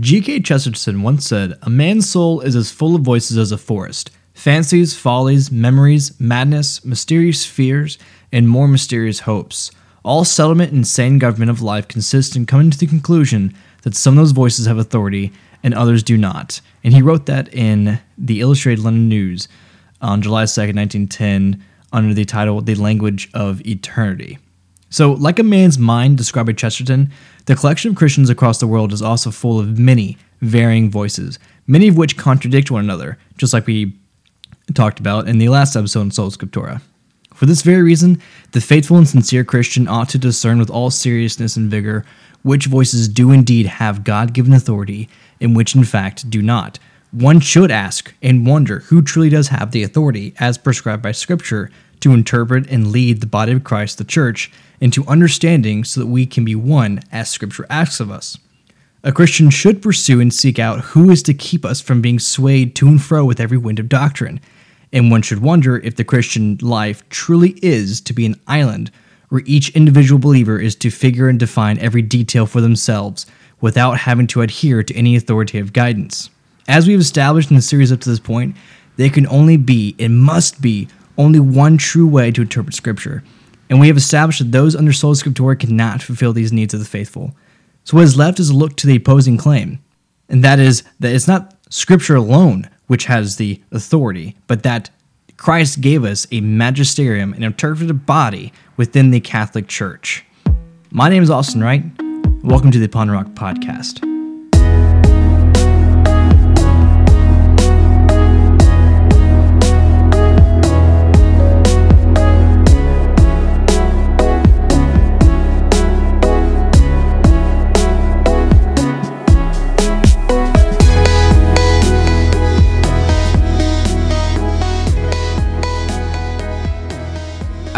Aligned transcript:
G.K. 0.00 0.40
Chesterton 0.40 1.02
once 1.02 1.26
said, 1.26 1.58
A 1.60 1.68
man's 1.68 2.08
soul 2.08 2.40
is 2.40 2.56
as 2.56 2.72
full 2.72 2.96
of 2.96 3.02
voices 3.02 3.36
as 3.36 3.52
a 3.52 3.58
forest 3.58 4.10
fancies, 4.32 4.96
follies, 4.96 5.52
memories, 5.52 6.18
madness, 6.18 6.82
mysterious 6.82 7.44
fears, 7.44 7.98
and 8.32 8.48
more 8.48 8.66
mysterious 8.66 9.20
hopes. 9.20 9.70
All 10.02 10.24
settlement 10.24 10.72
and 10.72 10.86
sane 10.86 11.18
government 11.18 11.50
of 11.50 11.60
life 11.60 11.86
consists 11.86 12.34
in 12.34 12.46
coming 12.46 12.70
to 12.70 12.78
the 12.78 12.86
conclusion 12.86 13.52
that 13.82 13.94
some 13.94 14.14
of 14.14 14.22
those 14.22 14.32
voices 14.32 14.64
have 14.64 14.78
authority 14.78 15.32
and 15.62 15.74
others 15.74 16.02
do 16.02 16.16
not. 16.16 16.62
And 16.82 16.94
he 16.94 17.02
wrote 17.02 17.26
that 17.26 17.52
in 17.52 18.00
the 18.16 18.40
Illustrated 18.40 18.82
London 18.82 19.10
News 19.10 19.48
on 20.00 20.22
July 20.22 20.44
2nd, 20.44 20.76
1910, 20.76 21.62
under 21.92 22.14
the 22.14 22.24
title 22.24 22.62
The 22.62 22.76
Language 22.76 23.28
of 23.34 23.60
Eternity. 23.66 24.38
So, 24.90 25.12
like 25.12 25.38
a 25.38 25.44
man's 25.44 25.78
mind 25.78 26.18
described 26.18 26.48
by 26.48 26.52
Chesterton, 26.52 27.10
the 27.46 27.54
collection 27.54 27.90
of 27.90 27.96
Christians 27.96 28.28
across 28.28 28.58
the 28.58 28.66
world 28.66 28.92
is 28.92 29.02
also 29.02 29.30
full 29.30 29.58
of 29.60 29.78
many 29.78 30.18
varying 30.40 30.90
voices, 30.90 31.38
many 31.66 31.86
of 31.86 31.96
which 31.96 32.16
contradict 32.16 32.70
one 32.70 32.84
another, 32.84 33.16
just 33.38 33.52
like 33.52 33.66
we 33.66 33.96
talked 34.74 34.98
about 34.98 35.28
in 35.28 35.38
the 35.38 35.48
last 35.48 35.76
episode 35.76 36.02
in 36.02 36.10
Sola 36.10 36.30
Scriptura. 36.30 36.82
For 37.34 37.46
this 37.46 37.62
very 37.62 37.82
reason, 37.82 38.20
the 38.52 38.60
faithful 38.60 38.98
and 38.98 39.08
sincere 39.08 39.44
Christian 39.44 39.88
ought 39.88 40.08
to 40.10 40.18
discern 40.18 40.58
with 40.58 40.70
all 40.70 40.90
seriousness 40.90 41.56
and 41.56 41.70
vigor 41.70 42.04
which 42.42 42.66
voices 42.66 43.08
do 43.08 43.30
indeed 43.30 43.66
have 43.66 44.04
God 44.04 44.32
given 44.32 44.52
authority 44.52 45.08
and 45.40 45.54
which 45.54 45.74
in 45.74 45.84
fact 45.84 46.28
do 46.30 46.42
not. 46.42 46.78
One 47.12 47.40
should 47.40 47.70
ask 47.70 48.12
and 48.22 48.46
wonder 48.46 48.80
who 48.80 49.02
truly 49.02 49.28
does 49.28 49.48
have 49.48 49.70
the 49.70 49.82
authority, 49.82 50.34
as 50.38 50.58
prescribed 50.58 51.02
by 51.02 51.12
Scripture, 51.12 51.70
to 52.00 52.12
interpret 52.12 52.68
and 52.68 52.92
lead 52.92 53.20
the 53.20 53.26
body 53.26 53.52
of 53.52 53.64
Christ, 53.64 53.98
the 53.98 54.04
church, 54.04 54.50
into 54.80 55.06
understanding 55.06 55.84
so 55.84 56.00
that 56.00 56.06
we 56.06 56.26
can 56.26 56.44
be 56.44 56.54
one 56.54 57.00
as 57.12 57.28
Scripture 57.28 57.66
asks 57.68 58.00
of 58.00 58.10
us. 58.10 58.38
A 59.02 59.12
Christian 59.12 59.50
should 59.50 59.80
pursue 59.80 60.20
and 60.20 60.32
seek 60.32 60.58
out 60.58 60.80
who 60.80 61.10
is 61.10 61.22
to 61.22 61.34
keep 61.34 61.64
us 61.64 61.80
from 61.80 62.02
being 62.02 62.18
swayed 62.18 62.74
to 62.76 62.88
and 62.88 63.00
fro 63.00 63.24
with 63.24 63.40
every 63.40 63.56
wind 63.56 63.78
of 63.78 63.88
doctrine. 63.88 64.40
And 64.92 65.10
one 65.10 65.22
should 65.22 65.40
wonder 65.40 65.78
if 65.78 65.96
the 65.96 66.04
Christian 66.04 66.58
life 66.60 67.08
truly 67.08 67.58
is 67.62 68.00
to 68.02 68.12
be 68.12 68.26
an 68.26 68.40
island 68.46 68.90
where 69.30 69.42
each 69.46 69.70
individual 69.70 70.18
believer 70.18 70.58
is 70.60 70.74
to 70.76 70.90
figure 70.90 71.28
and 71.28 71.38
define 71.38 71.78
every 71.78 72.02
detail 72.02 72.46
for 72.46 72.60
themselves 72.60 73.26
without 73.60 73.98
having 73.98 74.26
to 74.26 74.42
adhere 74.42 74.82
to 74.82 74.94
any 74.94 75.16
authoritative 75.16 75.72
guidance. 75.72 76.28
As 76.68 76.86
we've 76.86 77.00
established 77.00 77.50
in 77.50 77.56
the 77.56 77.62
series 77.62 77.92
up 77.92 78.00
to 78.00 78.08
this 78.10 78.20
point, 78.20 78.56
they 78.96 79.08
can 79.08 79.26
only 79.28 79.56
be, 79.56 79.94
and 79.98 80.20
must 80.20 80.60
be, 80.60 80.88
only 81.20 81.38
one 81.38 81.76
true 81.76 82.06
way 82.06 82.32
to 82.32 82.42
interpret 82.42 82.74
Scripture, 82.74 83.22
and 83.68 83.78
we 83.78 83.88
have 83.88 83.96
established 83.96 84.38
that 84.38 84.52
those 84.52 84.74
under 84.74 84.92
Sola 84.92 85.14
Scriptura 85.14 85.58
cannot 85.58 86.02
fulfill 86.02 86.32
these 86.32 86.52
needs 86.52 86.72
of 86.72 86.80
the 86.80 86.86
faithful. 86.86 87.36
So 87.84 87.96
what 87.96 88.04
is 88.04 88.16
left 88.16 88.40
is 88.40 88.48
a 88.48 88.56
look 88.56 88.76
to 88.76 88.86
the 88.86 88.96
opposing 88.96 89.36
claim, 89.36 89.80
and 90.30 90.42
that 90.42 90.58
is 90.58 90.82
that 90.98 91.14
it's 91.14 91.28
not 91.28 91.54
Scripture 91.68 92.16
alone 92.16 92.68
which 92.86 93.04
has 93.04 93.36
the 93.36 93.62
authority, 93.70 94.34
but 94.46 94.62
that 94.64 94.90
Christ 95.36 95.80
gave 95.80 96.04
us 96.04 96.26
a 96.32 96.40
magisterium, 96.40 97.34
an 97.34 97.42
interpretive 97.42 98.04
body 98.06 98.52
within 98.76 99.10
the 99.10 99.20
Catholic 99.20 99.68
Church. 99.68 100.24
My 100.90 101.08
name 101.08 101.22
is 101.22 101.30
Austin 101.30 101.62
Wright. 101.62 101.84
Welcome 102.42 102.70
to 102.72 102.78
the 102.78 102.86
Upon 102.86 103.10
Rock 103.10 103.26
Podcast. 103.28 104.09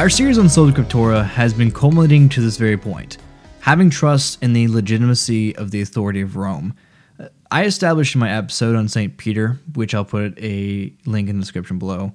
Our 0.03 0.11
series 0.11 0.37
on 0.37 0.49
Sola 0.49 0.73
Scriptura 0.73 1.25
has 1.25 1.55
been 1.55 1.71
culminating 1.71 2.29
to 2.31 2.41
this 2.41 2.57
very 2.57 2.77
point, 2.77 3.19
having 3.61 3.89
trust 3.89 4.43
in 4.43 4.53
the 4.53 4.67
legitimacy 4.67 5.55
of 5.55 5.71
the 5.71 5.81
authority 5.81 6.21
of 6.21 6.35
Rome. 6.35 6.75
Uh, 7.21 7.29
I 7.53 7.67
established 7.67 8.17
in 8.17 8.19
my 8.19 8.33
episode 8.33 8.75
on 8.75 8.89
St. 8.89 9.17
Peter, 9.17 9.61
which 9.75 9.95
I'll 9.95 10.05
put 10.05 10.37
a 10.43 10.93
link 11.07 11.29
in 11.29 11.37
the 11.37 11.43
description 11.43 11.79
below. 11.79 12.15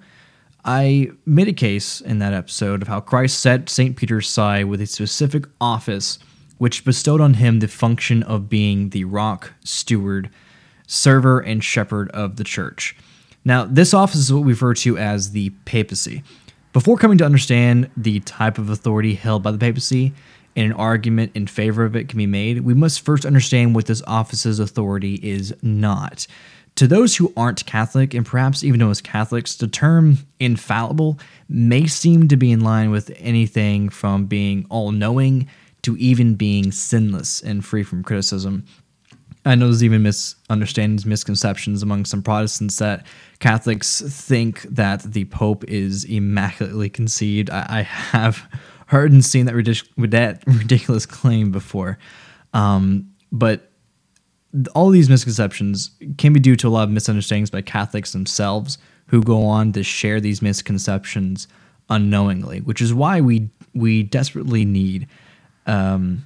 I 0.66 1.12
made 1.26 1.48
a 1.48 1.54
case 1.54 2.02
in 2.02 2.20
that 2.20 2.34
episode 2.34 2.82
of 2.82 2.90
how 2.90 3.00
Christ 3.00 3.40
set 3.40 3.70
St. 3.70 3.96
Peter's 3.96 4.30
side 4.30 4.66
with 4.66 4.82
a 4.82 4.86
specific 4.86 5.46
office 5.62 6.20
which 6.58 6.84
bestowed 6.84 7.22
on 7.22 7.36
him 7.36 7.60
the 7.60 7.70
function 7.70 8.22
of 8.24 8.50
being 8.50 8.90
the 8.90 9.06
rock, 9.06 9.54
steward, 9.64 10.30
server, 10.88 11.40
and 11.40 11.64
shepherd 11.64 12.12
of 12.12 12.36
the 12.36 12.44
church. 12.44 12.98
Now, 13.46 13.64
this 13.64 13.94
office 13.94 14.20
is 14.20 14.34
what 14.34 14.44
we 14.44 14.52
refer 14.52 14.74
to 14.74 14.98
as 14.98 15.32
the 15.32 15.52
papacy. 15.64 16.24
Before 16.78 16.96
coming 16.96 17.18
to 17.18 17.26
understand 17.26 17.90
the 17.98 18.20
type 18.20 18.60
of 18.60 18.70
authority 18.70 19.16
held 19.16 19.42
by 19.42 19.50
the 19.50 19.58
papacy 19.58 20.14
and 20.56 20.68
an 20.68 20.74
argument 20.74 21.32
in 21.34 21.48
favor 21.48 21.84
of 21.84 21.96
it 21.96 22.08
can 22.08 22.20
be 22.20 22.28
made, 22.28 22.60
we 22.60 22.76
must 22.76 23.02
first 23.02 23.26
understand 23.26 23.74
what 23.74 23.88
this 23.88 24.04
office's 24.06 24.60
authority 24.60 25.16
is 25.24 25.56
not. 25.64 26.28
To 26.76 26.86
those 26.86 27.16
who 27.16 27.34
aren't 27.36 27.66
Catholic, 27.66 28.14
and 28.14 28.24
perhaps 28.24 28.64
even 28.64 28.80
as 28.84 29.02
Catholics, 29.02 29.56
the 29.56 29.68
term 29.68 30.20
infallible 30.40 31.18
may 31.50 31.88
seem 31.88 32.28
to 32.28 32.38
be 32.38 32.52
in 32.52 32.60
line 32.60 32.92
with 32.92 33.12
anything 33.18 33.90
from 33.90 34.28
being 34.28 34.68
all 34.70 34.92
knowing 34.92 35.48
to 35.82 35.98
even 35.98 36.36
being 36.36 36.72
sinless 36.72 37.42
and 37.42 37.66
free 37.66 37.82
from 37.82 38.04
criticism. 38.04 38.66
I 39.48 39.56
know 39.56 39.68
there's 39.68 39.84
even 39.84 40.04
misunderstandings, 40.04 41.06
misconceptions 41.06 41.82
among 41.82 42.06
some 42.06 42.22
Protestants 42.22 42.78
that 42.80 43.06
Catholics 43.40 44.02
think 44.02 44.64
that 44.64 45.04
the 45.04 45.26
Pope 45.26 45.64
is 45.66 46.04
immaculately 46.04 46.90
conceived. 46.90 47.50
I, 47.50 47.66
I 47.70 47.82
have 47.84 48.44
heard 48.88 49.12
and 49.12 49.24
seen 49.24 49.46
that, 49.46 49.56
ridic- 49.56 50.12
that 50.12 50.44
ridiculous 50.48 51.06
claim 51.06 51.52
before. 51.52 51.98
Um, 52.54 53.10
but 53.32 53.72
all 54.76 54.90
these 54.90 55.10
misconceptions 55.10 55.92
can 56.18 56.34
be 56.34 56.40
due 56.40 56.56
to 56.58 56.68
a 56.68 56.70
lot 56.70 56.84
of 56.84 56.90
misunderstandings 56.90 57.50
by 57.50 57.62
Catholics 57.62 58.12
themselves 58.12 58.78
who 59.08 59.22
go 59.22 59.46
on 59.46 59.72
to 59.74 59.84
share 59.84 60.20
these 60.20 60.42
misconceptions 60.42 61.48
unknowingly, 61.90 62.60
which 62.60 62.82
is 62.82 62.94
why 62.94 63.22
we 63.22 63.50
we 63.74 64.04
desperately 64.04 64.66
need 64.66 65.08
um, 65.68 66.26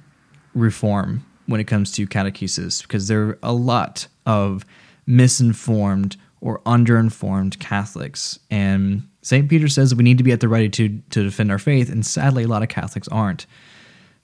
reform 0.54 1.24
when 1.52 1.60
it 1.60 1.66
comes 1.66 1.92
to 1.92 2.06
catechesis 2.06 2.80
because 2.80 3.08
there 3.08 3.20
are 3.28 3.38
a 3.42 3.52
lot 3.52 4.08
of 4.24 4.64
misinformed 5.06 6.16
or 6.40 6.60
underinformed 6.60 7.58
Catholics. 7.58 8.38
And 8.50 9.06
St. 9.20 9.50
Peter 9.50 9.68
says 9.68 9.94
we 9.94 10.02
need 10.02 10.16
to 10.16 10.24
be 10.24 10.32
at 10.32 10.40
the 10.40 10.48
ready 10.48 10.70
to, 10.70 10.88
to 11.10 11.22
defend 11.22 11.52
our 11.52 11.58
faith, 11.58 11.90
and 11.90 12.06
sadly, 12.06 12.44
a 12.44 12.48
lot 12.48 12.62
of 12.62 12.70
Catholics 12.70 13.06
aren't. 13.08 13.46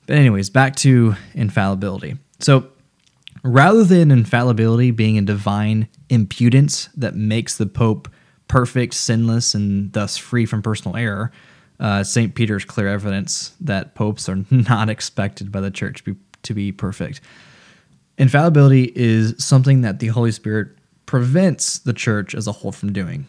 But, 0.06 0.16
anyways, 0.16 0.48
back 0.48 0.74
to 0.76 1.16
infallibility. 1.34 2.16
So, 2.40 2.68
rather 3.44 3.84
than 3.84 4.10
infallibility 4.10 4.90
being 4.90 5.18
a 5.18 5.22
divine 5.22 5.86
impudence 6.08 6.88
that 6.96 7.14
makes 7.14 7.58
the 7.58 7.66
Pope 7.66 8.08
perfect, 8.48 8.94
sinless, 8.94 9.54
and 9.54 9.92
thus 9.92 10.16
free 10.16 10.46
from 10.46 10.62
personal 10.62 10.96
error, 10.96 11.30
uh, 11.78 12.02
St. 12.02 12.34
Peter's 12.34 12.64
clear 12.64 12.88
evidence 12.88 13.52
that 13.60 13.94
popes 13.94 14.28
are 14.30 14.44
not 14.50 14.88
expected 14.88 15.52
by 15.52 15.60
the 15.60 15.70
church 15.70 15.98
to 15.98 16.14
be 16.14 16.20
to 16.42 16.54
be 16.54 16.72
perfect. 16.72 17.20
Infallibility 18.18 18.92
is 18.94 19.34
something 19.38 19.82
that 19.82 20.00
the 20.00 20.08
Holy 20.08 20.32
Spirit 20.32 20.68
prevents 21.06 21.78
the 21.78 21.92
church 21.92 22.34
as 22.34 22.46
a 22.46 22.52
whole 22.52 22.72
from 22.72 22.92
doing. 22.92 23.26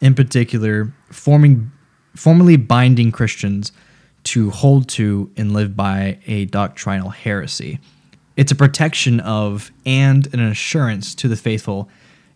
In 0.00 0.14
particular, 0.14 0.92
forming 1.10 1.70
formally 2.14 2.56
binding 2.56 3.12
Christians 3.12 3.70
to 4.24 4.50
hold 4.50 4.88
to 4.88 5.30
and 5.36 5.52
live 5.52 5.76
by 5.76 6.18
a 6.26 6.46
doctrinal 6.46 7.10
heresy. 7.10 7.78
It's 8.36 8.50
a 8.50 8.56
protection 8.56 9.20
of 9.20 9.70
and 9.86 10.32
an 10.34 10.40
assurance 10.40 11.14
to 11.16 11.28
the 11.28 11.36
faithful 11.36 11.88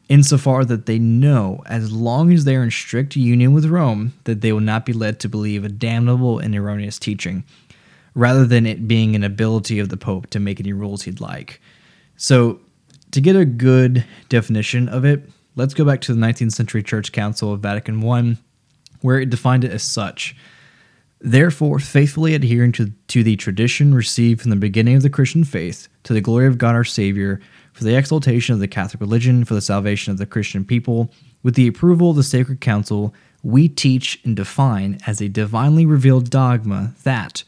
insofar 0.09 0.65
that 0.65 0.87
they 0.87 0.99
know, 0.99 1.62
as 1.67 1.91
long 1.91 2.33
as 2.33 2.45
they 2.45 2.55
are 2.55 2.62
in 2.62 2.71
strict 2.71 3.17
union 3.17 3.53
with 3.53 3.65
Rome, 3.65 4.12
that 4.25 4.41
they 4.41 4.53
will 4.53 4.61
not 4.61 4.85
be 4.85 4.93
led 4.93 5.19
to 5.21 5.29
believe 5.29 5.65
a 5.65 5.69
damnable 5.69 6.38
and 6.38 6.55
erroneous 6.55 6.99
teaching 6.99 7.45
rather 8.14 8.47
than 8.47 8.67
it 8.67 8.87
being 8.87 9.14
an 9.14 9.25
ability 9.25 9.79
of 9.79 9.88
the 9.88 9.97
Pope 9.97 10.29
to 10.31 10.41
make 10.41 10.61
any 10.61 10.73
rules 10.73 11.03
he'd 11.03 11.20
like. 11.20 11.61
So, 12.17 12.61
to 13.11 13.20
get 13.20 13.37
a 13.37 13.44
good 13.44 14.05
definition 14.29 14.88
of 14.88 15.05
it, 15.05 15.29
let's 15.55 15.75
go 15.75 15.85
back 15.85 16.00
to 16.03 16.14
the 16.14 16.20
19th 16.20 16.53
century 16.53 16.82
Church 16.82 17.12
Council 17.12 17.53
of 17.53 17.61
Vatican 17.61 18.03
I, 18.09 18.38
where 19.00 19.20
it 19.20 19.31
defined 19.31 19.64
it 19.64 19.73
as 19.73 19.82
such. 19.82 20.35
Therefore, 21.20 21.79
faithfully 21.79 22.35
adhering 22.35 22.73
to, 22.73 22.93
to 23.09 23.23
the 23.23 23.37
tradition 23.37 23.94
received 23.94 24.41
from 24.41 24.50
the 24.50 24.56
beginning 24.56 24.97
of 24.97 25.03
the 25.03 25.11
Christian 25.11 25.44
faith, 25.44 25.88
to 26.05 26.12
the 26.12 26.20
glory 26.20 26.47
of 26.47 26.59
God 26.59 26.75
our 26.75 26.85
Savior, 26.85 27.41
for 27.73 27.85
the 27.85 27.97
exaltation 27.97 28.55
of 28.55 28.61
the 28.61 28.69
Catholic 28.69 29.00
religion, 29.00 29.44
for 29.44 29.55
the 29.55 29.61
salvation 29.61 30.11
of 30.11 30.19
the 30.19 30.26
Christian 30.26 30.64
people, 30.64 31.12
with 31.43 31.55
the 31.55 31.69
approval 31.69 32.11
of 32.11 32.17
the 32.17 32.23
Sacred 32.23 32.61
Council, 32.61 33.14
we 33.43 33.69
teach 33.69 34.20
and 34.25 34.35
define 34.35 34.99
as 35.06 35.20
a 35.20 35.29
divinely 35.29 35.85
revealed 35.87 36.31
dogma 36.31 36.94
that 37.05 37.44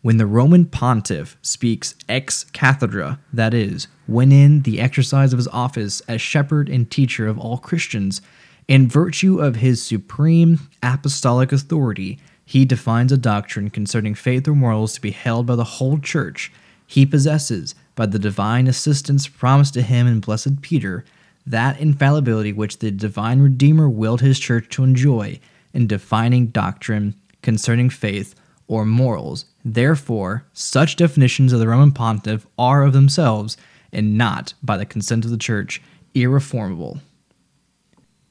when 0.00 0.16
the 0.16 0.26
Roman 0.26 0.64
pontiff 0.64 1.36
speaks 1.42 1.94
ex 2.08 2.44
cathedra, 2.52 3.18
that 3.32 3.52
is, 3.52 3.88
when 4.06 4.30
in 4.30 4.62
the 4.62 4.80
exercise 4.80 5.32
of 5.32 5.38
his 5.38 5.48
office 5.48 6.00
as 6.02 6.20
shepherd 6.20 6.68
and 6.68 6.90
teacher 6.90 7.26
of 7.26 7.38
all 7.38 7.58
Christians, 7.58 8.22
in 8.68 8.86
virtue 8.86 9.40
of 9.40 9.56
his 9.56 9.82
supreme 9.82 10.60
apostolic 10.82 11.52
authority, 11.52 12.18
he 12.44 12.64
defines 12.64 13.12
a 13.12 13.18
doctrine 13.18 13.70
concerning 13.70 14.14
faith 14.14 14.46
or 14.46 14.54
morals 14.54 14.94
to 14.94 15.00
be 15.00 15.10
held 15.10 15.46
by 15.46 15.56
the 15.56 15.64
whole 15.64 15.98
church. 15.98 16.52
He 16.86 17.04
possesses, 17.04 17.74
by 17.94 18.06
the 18.06 18.18
divine 18.18 18.68
assistance 18.68 19.26
promised 19.26 19.74
to 19.74 19.82
him 19.82 20.06
in 20.06 20.20
Blessed 20.20 20.62
Peter, 20.62 21.04
that 21.44 21.80
infallibility 21.80 22.52
which 22.52 22.78
the 22.78 22.90
divine 22.90 23.40
Redeemer 23.40 23.88
willed 23.88 24.20
his 24.20 24.38
church 24.38 24.68
to 24.70 24.84
enjoy 24.84 25.40
in 25.74 25.86
defining 25.86 26.46
doctrine 26.46 27.14
concerning 27.42 27.90
faith 27.90 28.34
or 28.66 28.84
morals. 28.84 29.46
Therefore, 29.74 30.46
such 30.54 30.96
definitions 30.96 31.52
of 31.52 31.60
the 31.60 31.68
Roman 31.68 31.92
pontiff 31.92 32.46
are 32.58 32.82
of 32.84 32.94
themselves, 32.94 33.58
and 33.92 34.16
not 34.16 34.54
by 34.62 34.78
the 34.78 34.86
consent 34.86 35.26
of 35.26 35.30
the 35.30 35.36
church, 35.36 35.82
irreformable. 36.14 37.00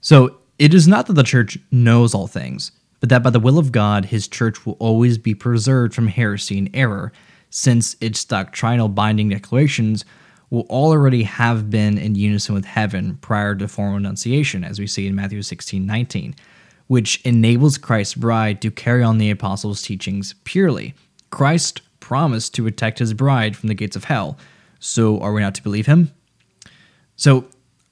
So, 0.01 0.37
it 0.57 0.73
is 0.73 0.87
not 0.87 1.05
that 1.05 1.13
the 1.13 1.21
church 1.21 1.59
knows 1.69 2.15
all 2.15 2.25
things, 2.25 2.71
but 2.99 3.09
that 3.09 3.21
by 3.21 3.29
the 3.29 3.39
will 3.39 3.59
of 3.59 3.71
God, 3.71 4.05
his 4.05 4.27
church 4.27 4.65
will 4.65 4.77
always 4.79 5.19
be 5.19 5.35
preserved 5.35 5.93
from 5.93 6.07
heresy 6.07 6.57
and 6.57 6.71
error, 6.73 7.11
since 7.51 7.95
its 8.01 8.25
doctrinal 8.25 8.89
binding 8.89 9.29
declarations 9.29 10.05
will 10.49 10.65
already 10.71 11.21
have 11.21 11.69
been 11.69 11.99
in 11.99 12.15
unison 12.15 12.55
with 12.55 12.65
heaven 12.65 13.17
prior 13.21 13.53
to 13.53 13.67
formal 13.67 13.97
annunciation, 13.97 14.63
as 14.63 14.79
we 14.79 14.87
see 14.87 15.05
in 15.05 15.13
Matthew 15.13 15.43
16 15.43 15.85
19 15.85 16.35
which 16.87 17.21
enables 17.25 17.77
Christ's 17.77 18.15
bride 18.15 18.61
to 18.61 18.71
carry 18.71 19.03
on 19.03 19.17
the 19.17 19.29
apostles' 19.29 19.81
teachings 19.81 20.35
purely. 20.45 20.95
Christ 21.29 21.81
promised 21.99 22.53
to 22.55 22.63
protect 22.63 22.99
his 22.99 23.13
bride 23.13 23.55
from 23.55 23.67
the 23.67 23.75
gates 23.75 23.95
of 23.95 24.05
hell, 24.05 24.37
so 24.79 25.19
are 25.19 25.33
we 25.33 25.41
not 25.41 25.55
to 25.55 25.63
believe 25.63 25.85
him? 25.85 26.11
So, 27.15 27.45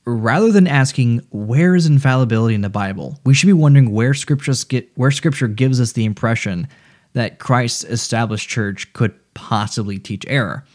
rather 0.05 0.51
than 0.51 0.67
asking 0.67 1.25
where 1.31 1.75
is 1.75 1.87
infallibility 1.87 2.55
in 2.55 2.61
the 2.61 2.69
Bible, 2.69 3.19
we 3.25 3.33
should 3.33 3.47
be 3.47 3.53
wondering 3.53 3.91
where 3.91 4.13
scripture, 4.13 4.53
where 4.95 5.11
scripture 5.11 5.47
gives 5.47 5.81
us 5.81 5.93
the 5.93 6.05
impression 6.05 6.67
that 7.13 7.39
Christ's 7.39 7.83
established 7.85 8.49
church 8.49 8.91
could 8.93 9.13
possibly 9.33 9.97
teach 9.97 10.25
error. 10.27 10.65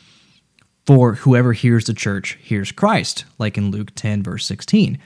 For 0.86 1.14
whoever 1.14 1.52
hears 1.52 1.84
the 1.84 1.94
church 1.94 2.38
hears 2.40 2.72
Christ, 2.72 3.24
like 3.38 3.56
in 3.56 3.70
Luke 3.70 3.92
10, 3.94 4.22
verse 4.22 4.44
16. 4.46 4.98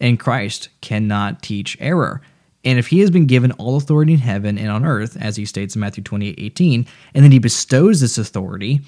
And 0.00 0.20
Christ 0.20 0.68
cannot 0.80 1.42
teach 1.42 1.76
error. 1.80 2.20
And 2.64 2.78
if 2.78 2.88
he 2.88 3.00
has 3.00 3.10
been 3.10 3.26
given 3.26 3.52
all 3.52 3.76
authority 3.76 4.12
in 4.12 4.18
heaven 4.18 4.58
and 4.58 4.70
on 4.70 4.84
earth, 4.84 5.16
as 5.18 5.36
he 5.36 5.44
states 5.44 5.74
in 5.74 5.80
Matthew 5.80 6.04
28 6.04 6.34
18, 6.38 6.86
and 7.14 7.24
then 7.24 7.32
he 7.32 7.38
bestows 7.38 8.00
this 8.00 8.18
authority, 8.18 8.82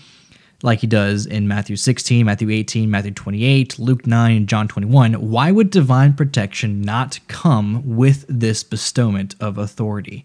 like 0.62 0.80
he 0.80 0.86
does 0.86 1.26
in 1.26 1.48
Matthew 1.48 1.76
16, 1.76 2.24
Matthew 2.24 2.50
18, 2.50 2.90
Matthew 2.90 3.10
28, 3.10 3.78
Luke 3.78 4.06
9, 4.06 4.36
and 4.36 4.48
John 4.48 4.68
21, 4.68 5.14
why 5.14 5.50
would 5.50 5.70
divine 5.70 6.12
protection 6.12 6.80
not 6.82 7.18
come 7.28 7.96
with 7.96 8.24
this 8.28 8.62
bestowment 8.62 9.34
of 9.40 9.58
authority? 9.58 10.24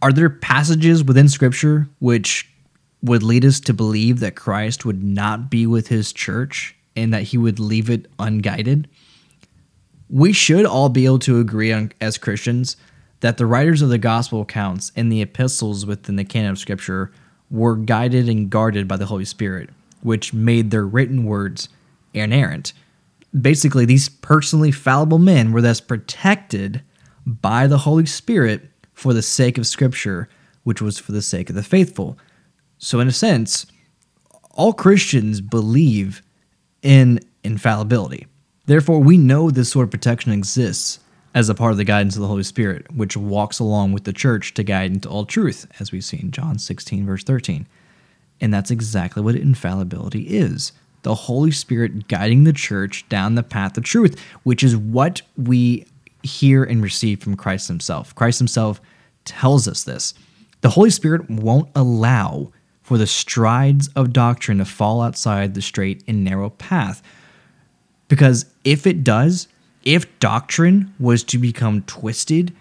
Are 0.00 0.12
there 0.12 0.30
passages 0.30 1.04
within 1.04 1.28
Scripture 1.28 1.88
which 2.00 2.48
would 3.02 3.22
lead 3.22 3.44
us 3.44 3.60
to 3.60 3.74
believe 3.74 4.20
that 4.20 4.36
Christ 4.36 4.84
would 4.84 5.02
not 5.02 5.50
be 5.50 5.66
with 5.66 5.88
his 5.88 6.12
church 6.12 6.74
and 6.96 7.12
that 7.12 7.22
he 7.22 7.38
would 7.38 7.60
leave 7.60 7.90
it 7.90 8.06
unguided? 8.18 8.88
We 10.12 10.32
should 10.32 10.66
all 10.66 10.90
be 10.90 11.06
able 11.06 11.18
to 11.18 11.40
agree 11.40 11.72
on, 11.72 11.90
as 12.00 12.18
Christians 12.18 12.76
that 13.20 13.38
the 13.38 13.46
writers 13.46 13.80
of 13.80 13.88
the 13.88 13.98
gospel 13.98 14.42
accounts 14.42 14.92
and 14.94 15.10
the 15.10 15.22
epistles 15.22 15.86
within 15.86 16.16
the 16.16 16.24
canon 16.24 16.50
of 16.50 16.58
Scripture 16.58 17.10
were 17.50 17.76
guided 17.76 18.28
and 18.28 18.50
guarded 18.50 18.86
by 18.86 18.98
the 18.98 19.06
Holy 19.06 19.24
Spirit, 19.24 19.70
which 20.02 20.34
made 20.34 20.70
their 20.70 20.84
written 20.84 21.24
words 21.24 21.70
inerrant. 22.12 22.74
Basically, 23.38 23.86
these 23.86 24.10
personally 24.10 24.70
fallible 24.70 25.18
men 25.18 25.50
were 25.50 25.62
thus 25.62 25.80
protected 25.80 26.82
by 27.24 27.66
the 27.66 27.78
Holy 27.78 28.04
Spirit 28.04 28.68
for 28.92 29.14
the 29.14 29.22
sake 29.22 29.56
of 29.56 29.66
Scripture, 29.66 30.28
which 30.64 30.82
was 30.82 30.98
for 30.98 31.12
the 31.12 31.22
sake 31.22 31.48
of 31.48 31.56
the 31.56 31.62
faithful. 31.62 32.18
So, 32.76 33.00
in 33.00 33.08
a 33.08 33.12
sense, 33.12 33.64
all 34.50 34.74
Christians 34.74 35.40
believe 35.40 36.20
in 36.82 37.20
infallibility. 37.42 38.26
Therefore, 38.66 39.00
we 39.00 39.16
know 39.16 39.50
this 39.50 39.70
sort 39.70 39.84
of 39.84 39.90
protection 39.90 40.32
exists 40.32 41.00
as 41.34 41.48
a 41.48 41.54
part 41.54 41.72
of 41.72 41.78
the 41.78 41.84
guidance 41.84 42.14
of 42.14 42.22
the 42.22 42.28
Holy 42.28 42.42
Spirit, 42.42 42.94
which 42.94 43.16
walks 43.16 43.58
along 43.58 43.92
with 43.92 44.04
the 44.04 44.12
church 44.12 44.54
to 44.54 44.62
guide 44.62 44.92
into 44.92 45.08
all 45.08 45.24
truth, 45.24 45.66
as 45.80 45.90
we 45.90 46.00
see 46.00 46.18
in 46.20 46.30
John 46.30 46.58
16, 46.58 47.06
verse 47.06 47.24
13. 47.24 47.66
And 48.40 48.52
that's 48.52 48.70
exactly 48.70 49.22
what 49.22 49.34
infallibility 49.34 50.22
is 50.22 50.72
the 51.02 51.14
Holy 51.14 51.50
Spirit 51.50 52.06
guiding 52.06 52.44
the 52.44 52.52
church 52.52 53.08
down 53.08 53.34
the 53.34 53.42
path 53.42 53.76
of 53.76 53.84
truth, 53.84 54.20
which 54.44 54.62
is 54.62 54.76
what 54.76 55.22
we 55.36 55.84
hear 56.22 56.62
and 56.62 56.80
receive 56.82 57.20
from 57.20 57.36
Christ 57.36 57.68
Himself. 57.68 58.14
Christ 58.14 58.38
Himself 58.38 58.80
tells 59.24 59.66
us 59.66 59.82
this. 59.82 60.14
The 60.60 60.70
Holy 60.70 60.90
Spirit 60.90 61.28
won't 61.28 61.68
allow 61.74 62.52
for 62.82 62.98
the 62.98 63.06
strides 63.06 63.88
of 63.96 64.12
doctrine 64.12 64.58
to 64.58 64.64
fall 64.64 65.00
outside 65.00 65.54
the 65.54 65.62
straight 65.62 66.04
and 66.06 66.22
narrow 66.22 66.50
path 66.50 67.02
because 68.12 68.44
if 68.62 68.86
it 68.86 69.02
does, 69.02 69.48
if 69.84 70.18
doctrine 70.18 70.92
was 71.00 71.24
to 71.24 71.38
become 71.38 71.80
twisted 71.84 72.54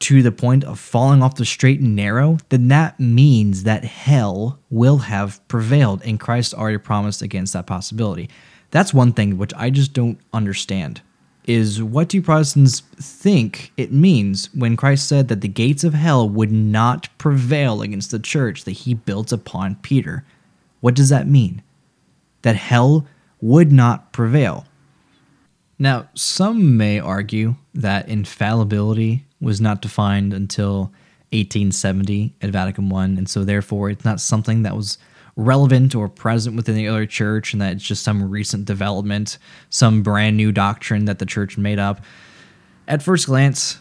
to 0.00 0.20
the 0.20 0.32
point 0.32 0.64
of 0.64 0.80
falling 0.80 1.22
off 1.22 1.36
the 1.36 1.44
straight 1.44 1.78
and 1.78 1.94
narrow, 1.94 2.38
then 2.48 2.66
that 2.66 2.98
means 2.98 3.62
that 3.62 3.84
hell 3.84 4.58
will 4.68 4.98
have 4.98 5.40
prevailed, 5.46 6.02
and 6.04 6.18
Christ 6.18 6.54
already 6.54 6.78
promised 6.78 7.22
against 7.22 7.52
that 7.52 7.68
possibility. 7.68 8.28
That's 8.72 8.92
one 8.92 9.12
thing 9.12 9.38
which 9.38 9.54
I 9.56 9.70
just 9.70 9.92
don't 9.92 10.18
understand. 10.32 11.02
Is 11.44 11.80
what 11.80 12.08
do 12.08 12.20
Protestants 12.20 12.80
think 12.80 13.70
it 13.76 13.92
means 13.92 14.52
when 14.54 14.76
Christ 14.76 15.08
said 15.08 15.28
that 15.28 15.40
the 15.40 15.46
gates 15.46 15.84
of 15.84 15.94
hell 15.94 16.28
would 16.28 16.50
not 16.50 17.08
prevail 17.16 17.80
against 17.80 18.10
the 18.10 18.18
church 18.18 18.64
that 18.64 18.72
he 18.72 18.94
built 18.94 19.30
upon 19.30 19.76
Peter? 19.76 20.24
What 20.80 20.96
does 20.96 21.10
that 21.10 21.28
mean? 21.28 21.62
That 22.42 22.56
hell 22.56 23.06
would 23.42 23.72
not 23.72 24.12
prevail. 24.12 24.64
Now, 25.78 26.08
some 26.14 26.76
may 26.76 27.00
argue 27.00 27.56
that 27.74 28.08
infallibility 28.08 29.26
was 29.40 29.60
not 29.60 29.82
defined 29.82 30.32
until 30.32 30.92
1870 31.32 32.34
at 32.40 32.50
Vatican 32.50 32.90
I, 32.92 33.04
and 33.04 33.28
so 33.28 33.44
therefore 33.44 33.90
it's 33.90 34.04
not 34.04 34.20
something 34.20 34.62
that 34.62 34.76
was 34.76 34.96
relevant 35.34 35.94
or 35.94 36.08
present 36.08 36.56
within 36.56 36.76
the 36.76 36.86
early 36.86 37.06
church, 37.06 37.52
and 37.52 37.60
that 37.60 37.72
it's 37.72 37.84
just 37.84 38.04
some 38.04 38.30
recent 38.30 38.64
development, 38.64 39.38
some 39.70 40.02
brand 40.02 40.36
new 40.36 40.52
doctrine 40.52 41.06
that 41.06 41.18
the 41.18 41.26
church 41.26 41.58
made 41.58 41.80
up. 41.80 42.00
At 42.86 43.02
first 43.02 43.26
glance, 43.26 43.78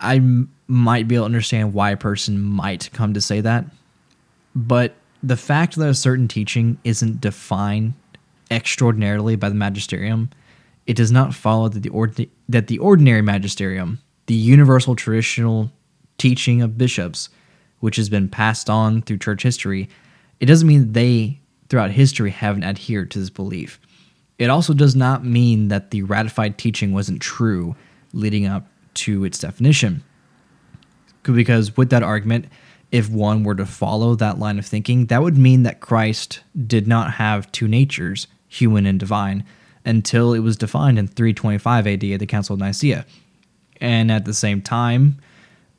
I 0.00 0.16
m- 0.16 0.50
might 0.66 1.08
be 1.08 1.16
able 1.16 1.24
to 1.24 1.26
understand 1.26 1.74
why 1.74 1.90
a 1.90 1.96
person 1.96 2.40
might 2.40 2.90
come 2.92 3.12
to 3.12 3.20
say 3.20 3.42
that, 3.42 3.66
but 4.54 4.94
the 5.22 5.36
fact 5.36 5.76
that 5.76 5.88
a 5.88 5.94
certain 5.94 6.28
teaching 6.28 6.78
isn't 6.84 7.20
defined 7.20 7.94
extraordinarily 8.50 9.36
by 9.36 9.48
the 9.48 9.54
magisterium, 9.54 10.30
it 10.86 10.96
does 10.96 11.10
not 11.10 11.34
follow 11.34 11.68
that 11.68 11.82
the, 11.82 11.90
ordin- 11.90 12.28
that 12.48 12.66
the 12.66 12.78
ordinary 12.78 13.22
magisterium, 13.22 14.00
the 14.26 14.34
universal 14.34 14.94
traditional 14.94 15.70
teaching 16.18 16.62
of 16.62 16.78
bishops, 16.78 17.28
which 17.80 17.96
has 17.96 18.08
been 18.08 18.28
passed 18.28 18.70
on 18.70 19.02
through 19.02 19.18
church 19.18 19.42
history, 19.42 19.88
it 20.40 20.46
doesn't 20.46 20.68
mean 20.68 20.92
they, 20.92 21.40
throughout 21.68 21.90
history, 21.90 22.30
haven't 22.30 22.64
adhered 22.64 23.10
to 23.10 23.18
this 23.18 23.30
belief. 23.30 23.80
It 24.38 24.50
also 24.50 24.74
does 24.74 24.96
not 24.96 25.24
mean 25.24 25.68
that 25.68 25.90
the 25.90 26.02
ratified 26.02 26.58
teaching 26.58 26.92
wasn't 26.92 27.22
true 27.22 27.76
leading 28.12 28.46
up 28.46 28.66
to 28.94 29.24
its 29.24 29.38
definition. 29.38 30.02
Because 31.22 31.76
with 31.76 31.90
that 31.90 32.02
argument, 32.02 32.46
if 32.92 33.08
one 33.08 33.42
were 33.42 33.54
to 33.54 33.66
follow 33.66 34.14
that 34.14 34.38
line 34.38 34.58
of 34.58 34.66
thinking, 34.66 35.06
that 35.06 35.22
would 35.22 35.36
mean 35.36 35.62
that 35.62 35.80
Christ 35.80 36.40
did 36.66 36.86
not 36.86 37.14
have 37.14 37.50
two 37.50 37.66
natures, 37.66 38.26
human 38.54 38.86
and 38.86 39.00
divine, 39.00 39.44
until 39.84 40.32
it 40.32 40.40
was 40.40 40.56
defined 40.56 40.98
in 40.98 41.08
325 41.08 41.86
AD 41.86 42.04
at 42.04 42.20
the 42.20 42.26
Council 42.26 42.54
of 42.54 42.60
Nicaea. 42.60 43.04
And 43.80 44.10
at 44.10 44.24
the 44.24 44.34
same 44.34 44.62
time, 44.62 45.18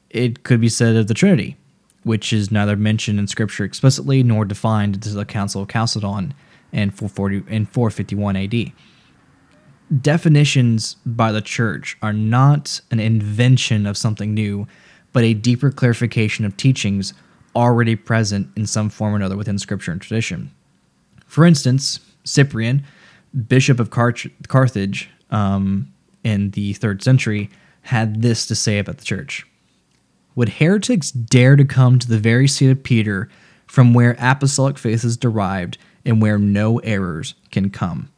it 0.10 0.44
could 0.44 0.62
be 0.62 0.70
said 0.70 0.96
of 0.96 1.08
the 1.08 1.14
Trinity, 1.14 1.58
which 2.04 2.32
is 2.32 2.52
neither 2.52 2.76
mentioned 2.76 3.20
in 3.20 3.28
Scripture 3.28 3.64
explicitly 3.64 4.22
nor 4.24 4.46
defined 4.46 4.96
until 4.96 5.16
the 5.16 5.26
Council 5.26 5.62
of 5.62 5.70
Chalcedon 5.70 6.34
in 6.72 6.92
440 6.92 7.44
in 7.54 7.66
451 7.66 8.36
AD. 8.36 8.72
Definitions 10.02 10.96
by 11.06 11.32
the 11.32 11.42
Church 11.42 11.98
are 12.02 12.14
not 12.14 12.82
an 12.92 13.00
invention 13.00 13.86
of 13.86 13.98
something 13.98 14.34
new, 14.34 14.68
but 15.14 15.24
a 15.24 15.34
deeper 15.34 15.72
clarification 15.72 16.44
of 16.44 16.58
teachings 16.58 17.14
already 17.56 17.96
present 17.96 18.50
in 18.56 18.66
some 18.66 18.90
form 18.90 19.14
or 19.14 19.18
another 19.18 19.38
within 19.38 19.58
Scripture 19.58 19.92
and 19.92 20.02
tradition. 20.02 20.52
For 21.28 21.46
instance, 21.46 22.00
Cyprian, 22.26 22.84
bishop 23.48 23.80
of 23.80 23.90
Carthage 23.90 25.10
um, 25.30 25.94
in 26.24 26.52
the 26.52 26.74
third 26.74 27.04
century, 27.04 27.50
had 27.84 28.22
this 28.22 28.46
to 28.48 28.56
say 28.56 28.80
about 28.80 28.98
the 28.98 29.06
church 29.06 29.46
would 30.36 30.50
heretics 30.50 31.12
dare 31.12 31.56
to 31.56 31.66
come 31.66 31.98
to 31.98 32.08
the 32.08 32.20
very 32.20 32.48
seat 32.48 32.70
of 32.70 32.84
Peter 32.84 33.30
from 33.66 33.94
where 33.94 34.16
apostolic 34.20 34.78
faith 34.78 35.04
is 35.04 35.18
derived 35.18 35.78
and 36.06 36.22
where 36.22 36.38
no 36.38 36.80
errors 36.80 37.34
can 37.52 37.70
come? 37.70 38.12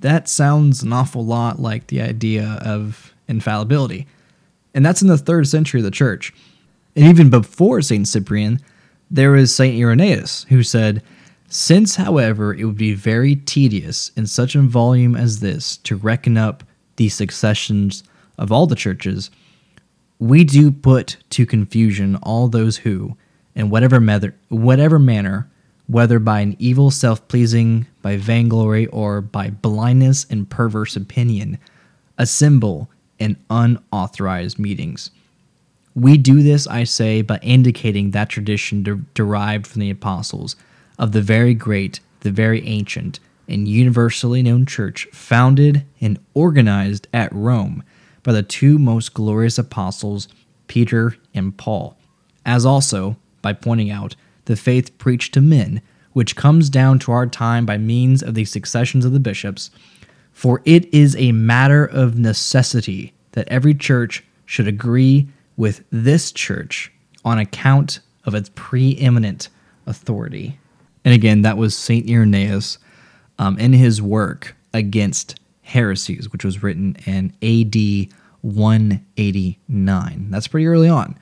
That 0.00 0.28
sounds 0.28 0.82
an 0.82 0.92
awful 0.92 1.24
lot 1.24 1.60
like 1.60 1.86
the 1.86 2.02
idea 2.02 2.58
of 2.62 3.14
infallibility. 3.28 4.06
And 4.74 4.84
that's 4.84 5.00
in 5.00 5.08
the 5.08 5.16
third 5.16 5.46
century 5.46 5.80
of 5.80 5.84
the 5.84 5.90
church. 5.90 6.34
And 6.96 7.06
even 7.06 7.30
before 7.30 7.80
St. 7.80 8.06
Cyprian, 8.06 8.60
there 9.10 9.36
is 9.36 9.54
St. 9.54 9.80
Irenaeus, 9.80 10.44
who 10.48 10.62
said, 10.62 11.02
Since, 11.56 11.94
however, 11.94 12.52
it 12.52 12.64
would 12.64 12.76
be 12.76 12.94
very 12.94 13.36
tedious 13.36 14.10
in 14.16 14.26
such 14.26 14.56
a 14.56 14.60
volume 14.60 15.14
as 15.14 15.38
this 15.38 15.76
to 15.84 15.94
reckon 15.94 16.36
up 16.36 16.64
the 16.96 17.08
successions 17.08 18.02
of 18.36 18.50
all 18.50 18.66
the 18.66 18.74
churches, 18.74 19.30
we 20.18 20.42
do 20.42 20.72
put 20.72 21.16
to 21.30 21.46
confusion 21.46 22.16
all 22.16 22.48
those 22.48 22.78
who, 22.78 23.16
in 23.54 23.70
whatever, 23.70 24.00
whatever 24.48 24.98
manner, 24.98 25.48
whether 25.86 26.18
by 26.18 26.40
an 26.40 26.56
evil 26.58 26.90
self 26.90 27.28
pleasing, 27.28 27.86
by 28.02 28.16
vainglory, 28.16 28.88
or 28.88 29.20
by 29.20 29.50
blindness 29.50 30.26
and 30.28 30.50
perverse 30.50 30.96
opinion, 30.96 31.60
assemble 32.18 32.90
in 33.20 33.36
unauthorized 33.48 34.58
meetings. 34.58 35.12
We 35.94 36.16
do 36.16 36.42
this, 36.42 36.66
I 36.66 36.82
say, 36.82 37.22
by 37.22 37.38
indicating 37.42 38.10
that 38.10 38.28
tradition 38.28 38.82
de- 38.82 38.96
derived 39.14 39.68
from 39.68 39.82
the 39.82 39.90
apostles 39.90 40.56
of 40.98 41.12
the 41.12 41.22
very 41.22 41.54
great, 41.54 42.00
the 42.20 42.30
very 42.30 42.66
ancient, 42.66 43.20
and 43.48 43.68
universally 43.68 44.42
known 44.42 44.66
church 44.66 45.06
founded 45.12 45.84
and 46.00 46.18
organized 46.34 47.08
at 47.12 47.32
Rome 47.32 47.82
by 48.22 48.32
the 48.32 48.42
two 48.42 48.78
most 48.78 49.14
glorious 49.14 49.58
apostles, 49.58 50.28
Peter 50.66 51.16
and 51.34 51.56
Paul, 51.56 51.96
as 52.46 52.64
also 52.64 53.16
by 53.42 53.52
pointing 53.52 53.90
out 53.90 54.16
the 54.46 54.56
faith 54.56 54.96
preached 54.98 55.34
to 55.34 55.40
men, 55.40 55.82
which 56.12 56.36
comes 56.36 56.70
down 56.70 56.98
to 57.00 57.12
our 57.12 57.26
time 57.26 57.66
by 57.66 57.76
means 57.76 58.22
of 58.22 58.34
the 58.34 58.44
successions 58.44 59.04
of 59.04 59.12
the 59.12 59.20
bishops. 59.20 59.70
For 60.32 60.62
it 60.64 60.92
is 60.92 61.14
a 61.16 61.32
matter 61.32 61.84
of 61.84 62.18
necessity 62.18 63.12
that 63.32 63.48
every 63.48 63.74
church 63.74 64.24
should 64.46 64.68
agree 64.68 65.28
with 65.56 65.84
this 65.90 66.32
church 66.32 66.92
on 67.24 67.38
account 67.38 68.00
of 68.24 68.34
its 68.34 68.50
preeminent 68.54 69.48
authority. 69.86 70.58
And 71.04 71.14
again, 71.14 71.42
that 71.42 71.56
was 71.56 71.76
St. 71.76 72.08
Irenaeus 72.08 72.78
um, 73.38 73.58
in 73.58 73.72
his 73.72 74.00
work 74.00 74.56
against 74.72 75.38
heresies, 75.62 76.32
which 76.32 76.44
was 76.44 76.62
written 76.62 76.96
in 77.06 77.32
AD 77.42 78.12
189. 78.42 80.30
That's 80.30 80.48
pretty 80.48 80.66
early 80.66 80.88
on. 80.88 81.18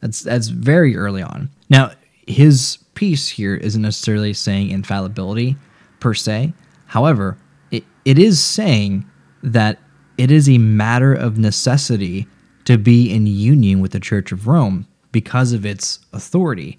That's 0.00 0.20
that's 0.20 0.48
very 0.48 0.96
early 0.96 1.22
on. 1.22 1.48
Now, 1.70 1.92
his 2.26 2.78
piece 2.94 3.28
here 3.28 3.54
isn't 3.54 3.82
necessarily 3.82 4.32
saying 4.32 4.70
infallibility 4.70 5.56
per 6.00 6.14
se. 6.14 6.52
However, 6.86 7.38
it, 7.70 7.84
it 8.04 8.18
is 8.18 8.42
saying 8.42 9.06
that 9.42 9.78
it 10.18 10.30
is 10.30 10.48
a 10.48 10.58
matter 10.58 11.12
of 11.12 11.38
necessity 11.38 12.26
to 12.64 12.78
be 12.78 13.12
in 13.12 13.26
union 13.26 13.80
with 13.80 13.92
the 13.92 14.00
Church 14.00 14.32
of 14.32 14.46
Rome 14.46 14.86
because 15.12 15.52
of 15.52 15.64
its 15.64 16.00
authority. 16.12 16.78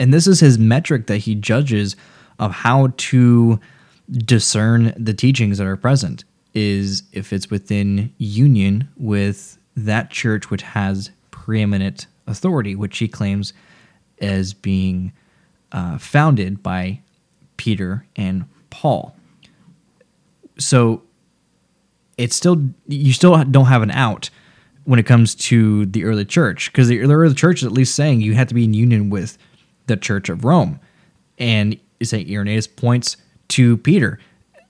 And 0.00 0.14
this 0.14 0.26
is 0.26 0.40
his 0.40 0.58
metric 0.58 1.06
that 1.08 1.18
he 1.18 1.34
judges 1.36 1.94
of 2.38 2.50
how 2.50 2.88
to 2.96 3.60
discern 4.10 4.94
the 4.96 5.12
teachings 5.12 5.58
that 5.58 5.66
are 5.66 5.76
present 5.76 6.24
is 6.54 7.04
if 7.12 7.32
it's 7.32 7.50
within 7.50 8.12
union 8.16 8.88
with 8.96 9.58
that 9.76 10.10
church 10.10 10.50
which 10.50 10.62
has 10.62 11.10
preeminent 11.30 12.06
authority, 12.26 12.74
which 12.74 12.96
he 12.98 13.06
claims 13.06 13.52
as 14.20 14.54
being 14.54 15.12
uh, 15.72 15.98
founded 15.98 16.62
by 16.62 17.00
Peter 17.58 18.06
and 18.16 18.46
Paul. 18.70 19.14
So 20.58 21.02
it's 22.16 22.34
still 22.34 22.70
you 22.88 23.12
still 23.12 23.44
don't 23.44 23.66
have 23.66 23.82
an 23.82 23.90
out 23.90 24.30
when 24.84 24.98
it 24.98 25.06
comes 25.06 25.34
to 25.34 25.86
the 25.86 26.04
early 26.04 26.24
church 26.24 26.72
because 26.72 26.88
the 26.88 27.00
early 27.00 27.34
church 27.34 27.58
is 27.58 27.64
at 27.64 27.72
least 27.72 27.94
saying 27.94 28.22
you 28.22 28.34
have 28.34 28.48
to 28.48 28.54
be 28.54 28.64
in 28.64 28.74
union 28.74 29.10
with 29.10 29.38
the 29.90 29.96
Church 29.96 30.28
of 30.28 30.44
Rome, 30.44 30.80
and 31.38 31.78
Saint 32.02 32.30
Irenaeus 32.30 32.66
points 32.66 33.16
to 33.48 33.76
Peter. 33.78 34.18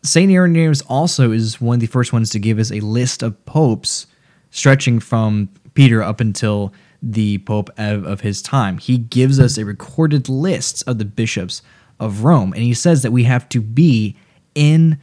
Saint 0.03 0.33
Irenaeus 0.33 0.81
also 0.83 1.31
is 1.31 1.61
one 1.61 1.75
of 1.75 1.81
the 1.81 1.87
first 1.87 2.13
ones 2.13 2.31
to 2.31 2.39
give 2.39 2.59
us 2.59 2.73
a 2.73 2.81
list 2.81 3.23
of 3.23 3.45
popes 3.45 4.07
stretching 4.51 4.99
from 4.99 5.49
Peter 5.75 6.03
up 6.03 6.21
until 6.21 6.73
the 7.03 7.39
pope 7.39 7.71
of, 7.79 8.21
his 8.21 8.43
time. 8.43 8.79
He 8.79 8.99
gives 8.99 9.39
us 9.39 9.57
a 9.57 9.65
recorded 9.65 10.29
list 10.29 10.83
of 10.87 10.99
the 10.99 11.05
bishops 11.05 11.63
of 11.99 12.25
Rome, 12.25 12.53
and 12.55 12.63
he 12.63 12.75
says 12.75 13.03
that 13.03 13.13
we 13.13 13.25
have 13.25 13.49
to 13.51 13.61
be 13.61 14.17
in 14.55 14.99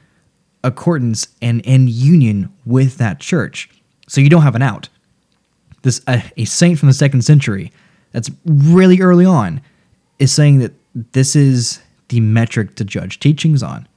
accordance 0.64 1.28
and 1.42 1.62
in 1.62 1.88
union 1.88 2.52
with 2.66 2.98
that 2.98 3.20
church. 3.20 3.70
So 4.08 4.22
you 4.22 4.30
don't 4.30 4.42
have 4.42 4.56
an 4.56 4.62
out. 4.62 4.90
This 5.84 6.02
uh, 6.08 6.22
a 6.36 6.46
saint 6.46 6.80
from 6.80 6.88
the 6.88 6.94
second 6.94 7.22
century 7.22 7.72
that's 8.12 8.32
really 8.46 9.00
early 9.00 9.26
on 9.26 9.62
is 10.20 10.32
saying 10.32 10.60
that 10.60 10.74
this 11.14 11.36
is 11.36 11.82
the 12.10 12.20
metric 12.20 12.76
to 12.76 12.86
judge 12.86 13.20
teachings 13.20 13.62
on. 13.62 13.88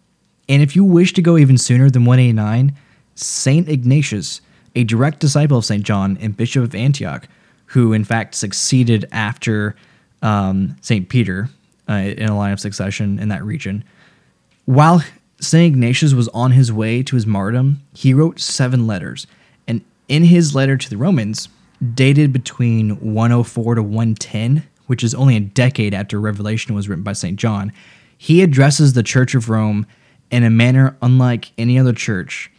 And 0.49 0.63
if 0.63 0.75
you 0.75 0.85
wish 0.85 1.13
to 1.15 1.23
go 1.23 1.39
even 1.39 1.59
sooner 1.59 1.91
than 1.91 2.05
189, 2.05 2.77
Saint 3.15 3.69
Ignatius, 3.69 4.41
a 4.75 4.85
direct 4.85 5.21
disciple 5.21 5.59
of 5.59 5.65
Saint 5.65 5.85
John 5.85 6.19
and 6.21 6.37
Bishop 6.37 6.65
of 6.65 6.75
Antioch, 6.75 7.29
who 7.67 7.93
in 7.93 8.05
fact 8.05 8.35
succeeded 8.35 9.07
after 9.13 9.77
um, 10.23 10.77
Saint 10.81 11.09
Peter 11.09 11.49
uh, 11.89 11.93
in 11.93 12.29
a 12.29 12.37
line 12.37 12.53
of 12.53 12.61
succession 12.61 13.19
in 13.19 13.29
that 13.29 13.45
region, 13.45 13.85
while 14.65 15.03
St. 15.41 15.73
Ignatius 15.75 16.13
was 16.13 16.29
on 16.29 16.53
his 16.53 16.73
way 16.73 17.03
to 17.03 17.17
his 17.17 17.27
martyrdom, 17.27 17.81
he 17.95 18.13
wrote 18.13 18.39
seven 18.39 18.87
letters. 18.87 19.27
And 19.67 19.83
in 20.09 20.25
his 20.25 20.55
letter 20.55 20.77
to 20.77 20.91
the 20.91 20.97
Romans, 20.97 21.49
dated 21.95 22.33
between 22.33 22.91
104 23.15 23.77
to 23.77 23.83
110, 23.83 24.63
which 24.91 25.05
is 25.05 25.15
only 25.15 25.37
a 25.37 25.41
decade 25.41 25.95
after 25.95 26.21
Revelation 26.21 26.75
was 26.75 26.89
written 26.89 27.05
by 27.05 27.13
St. 27.13 27.39
John, 27.39 27.73
he 28.19 28.43
addresses 28.43 28.93
the 28.93 29.05
Church 29.05 29.37
of 29.37 29.49
Rome 29.49 29.87
in 30.33 30.43
a 30.43 30.51
manner 30.51 30.97
unlike 31.01 31.53
any 31.57 31.79
other 31.79 31.93
church 31.93 32.51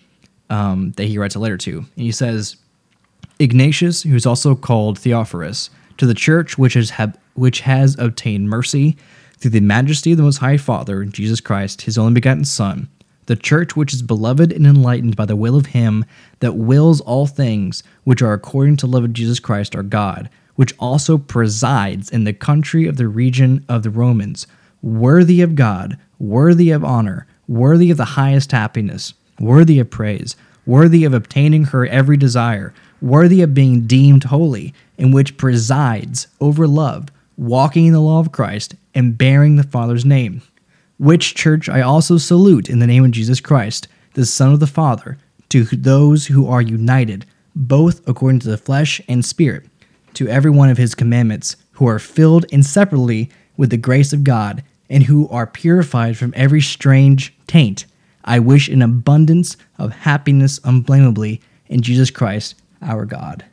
um, 0.49 0.93
that 0.93 1.07
he 1.07 1.17
writes 1.17 1.35
a 1.35 1.39
letter 1.39 1.57
to. 1.57 1.79
And 1.79 1.87
he 1.97 2.13
says, 2.13 2.55
Ignatius, 3.39 4.03
who 4.03 4.15
is 4.15 4.25
also 4.25 4.55
called 4.55 4.97
Theophorus, 4.97 5.71
to 5.97 6.05
the 6.05 6.13
church 6.13 6.57
which 6.57 6.75
has, 6.75 6.91
ha- 6.91 7.11
which 7.33 7.59
has 7.59 7.99
obtained 7.99 8.49
mercy 8.49 8.95
through 9.37 9.51
the 9.51 9.59
majesty 9.59 10.11
of 10.13 10.17
the 10.17 10.23
Most 10.23 10.37
High 10.37 10.55
Father, 10.55 11.03
Jesus 11.03 11.41
Christ, 11.41 11.81
his 11.81 11.97
only 11.97 12.13
begotten 12.13 12.45
Son, 12.45 12.87
the 13.25 13.35
church 13.35 13.75
which 13.75 13.93
is 13.93 14.01
beloved 14.01 14.53
and 14.53 14.65
enlightened 14.65 15.17
by 15.17 15.25
the 15.25 15.35
will 15.35 15.57
of 15.57 15.65
him 15.65 16.05
that 16.39 16.55
wills 16.55 17.01
all 17.01 17.27
things 17.27 17.83
which 18.05 18.21
are 18.21 18.31
according 18.31 18.77
to 18.77 18.85
the 18.85 18.93
love 18.93 19.03
of 19.03 19.11
Jesus 19.11 19.41
Christ 19.41 19.75
our 19.75 19.83
God, 19.83 20.29
which 20.55 20.73
also 20.79 21.17
presides 21.17 22.09
in 22.09 22.23
the 22.23 22.33
country 22.33 22.87
of 22.87 22.97
the 22.97 23.07
region 23.07 23.65
of 23.69 23.83
the 23.83 23.89
Romans, 23.89 24.47
worthy 24.81 25.41
of 25.41 25.55
God, 25.55 25.97
worthy 26.19 26.71
of 26.71 26.83
honor, 26.83 27.27
worthy 27.47 27.91
of 27.91 27.97
the 27.97 28.05
highest 28.05 28.51
happiness, 28.51 29.13
worthy 29.39 29.79
of 29.79 29.89
praise, 29.89 30.35
worthy 30.65 31.03
of 31.03 31.13
obtaining 31.13 31.65
her 31.65 31.85
every 31.87 32.17
desire, 32.17 32.73
worthy 33.01 33.41
of 33.41 33.53
being 33.53 33.87
deemed 33.87 34.25
holy, 34.25 34.73
in 34.97 35.11
which 35.11 35.37
presides 35.37 36.27
over 36.39 36.67
love, 36.67 37.09
walking 37.37 37.87
in 37.87 37.93
the 37.93 37.99
law 37.99 38.19
of 38.19 38.31
Christ, 38.31 38.75
and 38.93 39.17
bearing 39.17 39.55
the 39.55 39.63
Father's 39.63 40.05
name. 40.05 40.41
Which 40.97 41.33
church 41.33 41.67
I 41.67 41.81
also 41.81 42.17
salute 42.17 42.69
in 42.69 42.79
the 42.79 42.87
name 42.87 43.03
of 43.03 43.11
Jesus 43.11 43.39
Christ, 43.39 43.87
the 44.13 44.25
Son 44.25 44.53
of 44.53 44.59
the 44.59 44.67
Father, 44.67 45.17
to 45.49 45.63
those 45.63 46.27
who 46.27 46.47
are 46.47 46.61
united, 46.61 47.25
both 47.55 48.07
according 48.07 48.39
to 48.41 48.49
the 48.49 48.57
flesh 48.57 49.01
and 49.07 49.25
spirit, 49.25 49.65
to 50.15 50.27
every 50.27 50.51
one 50.51 50.69
of 50.69 50.77
his 50.77 50.95
commandments, 50.95 51.55
who 51.73 51.87
are 51.87 51.99
filled 51.99 52.45
inseparably 52.51 53.29
with 53.57 53.69
the 53.69 53.77
grace 53.77 54.13
of 54.13 54.23
God, 54.23 54.63
and 54.89 55.03
who 55.03 55.27
are 55.29 55.47
purified 55.47 56.17
from 56.17 56.33
every 56.35 56.61
strange 56.61 57.33
taint. 57.47 57.85
I 58.25 58.39
wish 58.39 58.67
an 58.67 58.81
abundance 58.81 59.57
of 59.77 59.91
happiness 59.91 60.59
unblameably 60.63 61.41
in 61.67 61.81
Jesus 61.81 62.11
Christ 62.11 62.55
our 62.81 63.05
God. 63.05 63.45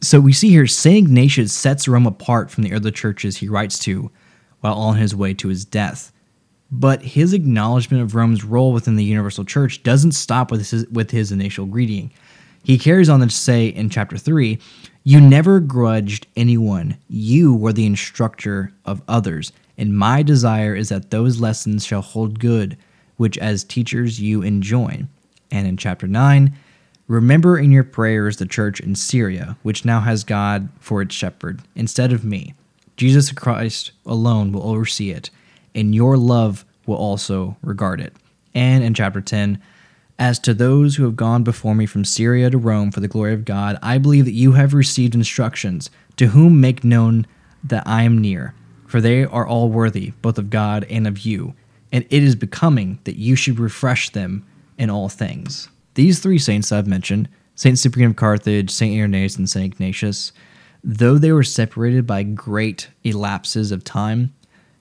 So 0.00 0.20
we 0.20 0.32
see 0.32 0.50
here 0.50 0.66
St. 0.66 1.06
Ignatius 1.06 1.52
sets 1.52 1.88
Rome 1.88 2.06
apart 2.06 2.50
from 2.50 2.64
the 2.64 2.72
other 2.72 2.90
churches 2.90 3.36
he 3.36 3.48
writes 3.48 3.78
to 3.80 4.10
while 4.60 4.74
on 4.74 4.96
his 4.96 5.14
way 5.14 5.34
to 5.34 5.48
his 5.48 5.64
death. 5.64 6.12
But 6.70 7.02
his 7.02 7.32
acknowledgement 7.32 8.02
of 8.02 8.14
Rome's 8.14 8.44
role 8.44 8.72
within 8.72 8.96
the 8.96 9.04
universal 9.04 9.44
church 9.44 9.82
doesn't 9.82 10.12
stop 10.12 10.50
with 10.50 10.68
his, 10.68 10.86
with 10.88 11.10
his 11.10 11.30
initial 11.30 11.66
greeting. 11.66 12.12
He 12.64 12.78
carries 12.78 13.08
on 13.08 13.20
to 13.20 13.30
say 13.30 13.68
in 13.68 13.90
chapter 13.90 14.18
3 14.18 14.58
You 15.08 15.20
never 15.20 15.60
grudged 15.60 16.26
anyone, 16.34 16.96
you 17.08 17.54
were 17.54 17.72
the 17.72 17.86
instructor 17.86 18.72
of 18.84 19.02
others, 19.06 19.52
and 19.78 19.96
my 19.96 20.24
desire 20.24 20.74
is 20.74 20.88
that 20.88 21.12
those 21.12 21.38
lessons 21.40 21.86
shall 21.86 22.02
hold 22.02 22.40
good, 22.40 22.76
which 23.16 23.38
as 23.38 23.62
teachers 23.62 24.20
you 24.20 24.42
enjoin. 24.42 25.08
And 25.48 25.68
in 25.68 25.76
chapter 25.76 26.08
9, 26.08 26.52
Remember 27.06 27.56
in 27.56 27.70
your 27.70 27.84
prayers 27.84 28.38
the 28.38 28.46
church 28.46 28.80
in 28.80 28.96
Syria, 28.96 29.56
which 29.62 29.84
now 29.84 30.00
has 30.00 30.24
God 30.24 30.70
for 30.80 31.00
its 31.00 31.14
shepherd, 31.14 31.60
instead 31.76 32.12
of 32.12 32.24
me. 32.24 32.54
Jesus 32.96 33.30
Christ 33.30 33.92
alone 34.04 34.50
will 34.50 34.68
oversee 34.68 35.12
it, 35.12 35.30
and 35.72 35.94
your 35.94 36.16
love 36.16 36.64
will 36.84 36.96
also 36.96 37.56
regard 37.62 38.00
it. 38.00 38.12
And 38.56 38.82
in 38.82 38.92
chapter 38.92 39.20
10, 39.20 39.62
as 40.18 40.38
to 40.40 40.54
those 40.54 40.96
who 40.96 41.04
have 41.04 41.16
gone 41.16 41.42
before 41.42 41.74
me 41.74 41.86
from 41.86 42.04
Syria 42.04 42.50
to 42.50 42.58
Rome 42.58 42.90
for 42.90 43.00
the 43.00 43.08
glory 43.08 43.34
of 43.34 43.44
God, 43.44 43.78
I 43.82 43.98
believe 43.98 44.24
that 44.24 44.32
you 44.32 44.52
have 44.52 44.72
received 44.74 45.14
instructions, 45.14 45.90
to 46.16 46.28
whom 46.28 46.60
make 46.60 46.84
known 46.84 47.26
that 47.62 47.86
I 47.86 48.02
am 48.02 48.18
near, 48.18 48.54
for 48.86 49.00
they 49.00 49.24
are 49.24 49.46
all 49.46 49.68
worthy, 49.68 50.12
both 50.22 50.38
of 50.38 50.50
God 50.50 50.84
and 50.88 51.06
of 51.06 51.20
you, 51.20 51.54
and 51.92 52.06
it 52.08 52.22
is 52.22 52.34
becoming 52.34 52.98
that 53.04 53.16
you 53.16 53.36
should 53.36 53.58
refresh 53.58 54.10
them 54.10 54.46
in 54.78 54.90
all 54.90 55.08
things. 55.08 55.68
These 55.94 56.20
three 56.20 56.38
saints 56.38 56.72
I've 56.72 56.86
mentioned, 56.86 57.28
Saint 57.54 57.78
Cyprian 57.78 58.10
of 58.10 58.16
Carthage, 58.16 58.70
Saint 58.70 58.96
Irenaeus, 58.98 59.36
and 59.36 59.48
Saint 59.48 59.74
Ignatius, 59.74 60.32
though 60.84 61.18
they 61.18 61.32
were 61.32 61.42
separated 61.42 62.06
by 62.06 62.22
great 62.22 62.88
elapses 63.02 63.72
of 63.72 63.82
time, 63.82 64.34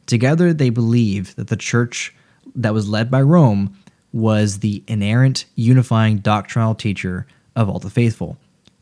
together 0.05 0.53
they 0.53 0.69
believe 0.69 1.35
that 1.35 1.47
the 1.47 1.55
church 1.55 2.13
that 2.53 2.73
was 2.73 2.89
led 2.89 3.09
by 3.09 3.21
Rome 3.21 3.77
was 4.15 4.59
the 4.59 4.81
inerrant, 4.87 5.43
unifying 5.55 6.19
doctrinal 6.19 6.73
teacher 6.73 7.27
of 7.53 7.69
all 7.69 7.79
the 7.79 7.89
faithful. 7.89 8.37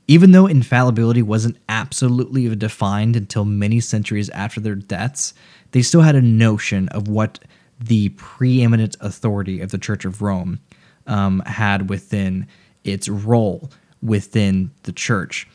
Even 0.07 0.31
though 0.31 0.45
infallibility 0.45 1.23
wasn't 1.23 1.57
absolutely 1.67 2.55
defined 2.55 3.15
until 3.15 3.43
many 3.43 3.79
centuries 3.79 4.29
after 4.29 4.59
their 4.59 4.75
deaths, 4.75 5.33
they 5.71 5.81
still 5.81 6.01
had 6.01 6.15
a 6.15 6.21
notion 6.21 6.87
of 6.89 7.07
what 7.07 7.39
the 7.79 8.09
preeminent 8.09 8.95
authority 9.01 9.59
of 9.59 9.71
the 9.71 9.79
Church 9.79 10.05
of 10.05 10.21
Rome 10.21 10.59
um, 11.07 11.39
had 11.47 11.89
within 11.89 12.45
its 12.83 13.09
role 13.09 13.71
within 14.03 14.69
the 14.83 14.91
church. 14.91 15.47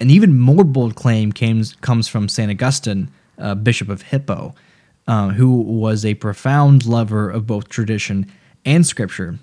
An 0.00 0.10
even 0.10 0.40
more 0.40 0.64
bold 0.64 0.96
claim 0.96 1.30
came, 1.30 1.62
comes 1.82 2.08
from 2.08 2.28
St. 2.28 2.50
Augustine, 2.50 3.12
uh, 3.38 3.54
Bishop 3.54 3.90
of 3.90 4.02
Hippo, 4.02 4.56
uh, 5.06 5.28
who 5.28 5.60
was 5.60 6.04
a 6.04 6.14
profound 6.14 6.84
lover 6.84 7.30
of 7.30 7.46
both 7.46 7.68
tradition 7.68 8.26
and 8.64 8.86
scripture, 8.86 9.38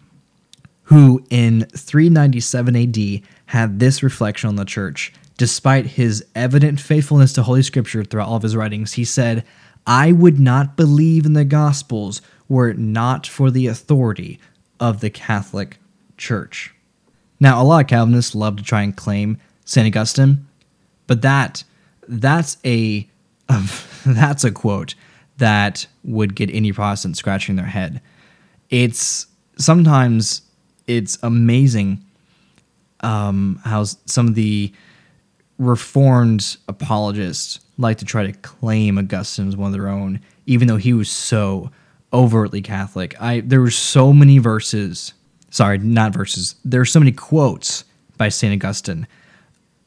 who 0.84 1.24
in 1.30 1.66
397 1.66 2.76
AD 2.76 3.22
had 3.48 3.80
this 3.80 4.04
reflection 4.04 4.48
on 4.48 4.56
the 4.56 4.66
church. 4.66 5.14
Despite 5.38 5.86
his 5.86 6.26
evident 6.34 6.80
faithfulness 6.80 7.34
to 7.34 7.44
Holy 7.44 7.62
Scripture 7.62 8.04
throughout 8.04 8.28
all 8.28 8.38
of 8.38 8.44
his 8.44 8.56
writings, 8.56 8.94
he 8.94 9.06
said, 9.06 9.46
I 9.86 10.12
would 10.12 10.40
not 10.40 10.76
believe 10.76 11.26
in 11.26 11.34
the 11.34 11.46
Gospels 11.46 12.22
were 12.50 12.70
it 12.70 12.78
not 12.78 13.28
for 13.28 13.52
the 13.52 13.68
authority 13.68 14.40
of 14.80 15.00
the 15.00 15.10
Catholic 15.10 15.78
Church. 16.18 16.74
Now, 17.40 17.62
a 17.62 17.64
lot 17.64 17.82
of 17.82 17.88
Calvinists 17.88 18.34
love 18.34 18.58
to 18.58 18.64
try 18.64 18.82
and 18.82 18.96
claim 18.96 19.38
St. 19.66 19.88
Augustine, 19.88 20.48
but 21.06 21.22
that 21.22 21.64
that's 22.08 22.58
a 22.66 23.08
that's 24.06 24.44
a 24.44 24.52
quote 24.52 24.96
that 25.38 25.88
would 26.04 26.36
get 26.36 26.50
any 26.50 26.72
Protestant 26.72 27.18
scratching 27.18 27.58
their 27.58 27.66
head 27.66 28.02
it's 28.70 29.28
sometimes 29.58 30.42
it's 30.88 31.18
amazing 31.24 32.04
um, 33.02 33.60
how 33.64 33.84
some 33.84 34.28
of 34.28 34.36
the 34.36 34.74
reformed 35.58 36.58
apologists 36.68 37.60
like 37.78 37.98
to 37.98 38.06
try 38.06 38.26
to 38.26 38.34
claim 38.40 38.98
Augustine 38.98 39.48
as 39.48 39.56
one 39.56 39.68
of 39.68 39.74
their 39.74 39.88
own, 39.88 40.20
even 40.46 40.68
though 40.68 40.78
he 40.78 40.94
was 40.94 41.10
so 41.10 41.72
overtly 42.14 42.62
Catholic. 42.62 43.20
I 43.22 43.42
there 43.42 43.62
were 43.62 43.72
so 43.72 44.14
many 44.14 44.38
verses, 44.38 45.14
sorry, 45.50 45.78
not 45.78 46.14
verses. 46.14 46.56
There 46.64 46.82
are 46.82 46.86
so 46.86 47.00
many 47.00 47.12
quotes 47.12 47.84
by 48.18 48.30
Saint 48.30 48.54
Augustine 48.54 49.08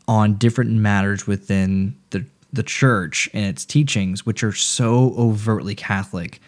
on 0.07 0.35
different 0.35 0.71
matters 0.73 1.27
within 1.27 1.97
the 2.11 2.25
the 2.53 2.63
church 2.63 3.29
and 3.33 3.47
its 3.47 3.65
teachings, 3.65 4.27
which 4.27 4.43
are 4.43 4.53
so 4.53 5.15
overtly 5.17 5.75
Catholic 5.75 6.41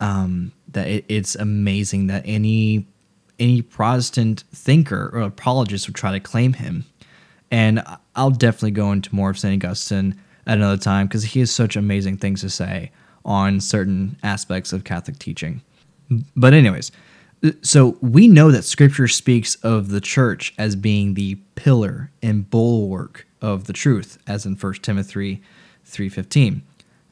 um, 0.00 0.52
that 0.72 0.86
it, 0.88 1.04
it's 1.08 1.34
amazing 1.34 2.08
that 2.08 2.22
any 2.26 2.86
any 3.38 3.62
Protestant 3.62 4.44
thinker 4.52 5.10
or 5.12 5.20
apologist 5.22 5.88
would 5.88 5.96
try 5.96 6.12
to 6.12 6.20
claim 6.20 6.52
him. 6.54 6.84
And 7.50 7.82
I'll 8.14 8.30
definitely 8.30 8.70
go 8.70 8.92
into 8.92 9.14
more 9.14 9.30
of 9.30 9.38
St. 9.38 9.62
Augustine 9.62 10.14
at 10.46 10.58
another 10.58 10.80
time 10.80 11.06
because 11.06 11.24
he 11.24 11.40
has 11.40 11.50
such 11.50 11.76
amazing 11.76 12.18
things 12.18 12.40
to 12.42 12.50
say 12.50 12.92
on 13.24 13.60
certain 13.60 14.16
aspects 14.22 14.72
of 14.72 14.84
Catholic 14.84 15.18
teaching. 15.18 15.60
But, 16.36 16.54
anyways, 16.54 16.92
so 17.62 17.96
we 18.00 18.28
know 18.28 18.50
that 18.50 18.64
Scripture 18.64 19.08
speaks 19.08 19.56
of 19.56 19.88
the 19.88 20.00
church 20.00 20.54
as 20.58 20.76
being 20.76 21.14
the 21.14 21.36
pillar 21.54 22.10
and 22.22 22.48
bulwark 22.48 23.26
of 23.40 23.64
the 23.64 23.72
truth, 23.72 24.18
as 24.26 24.46
in 24.46 24.54
1 24.54 24.74
Timothy 24.74 25.42
3.15. 25.86 26.62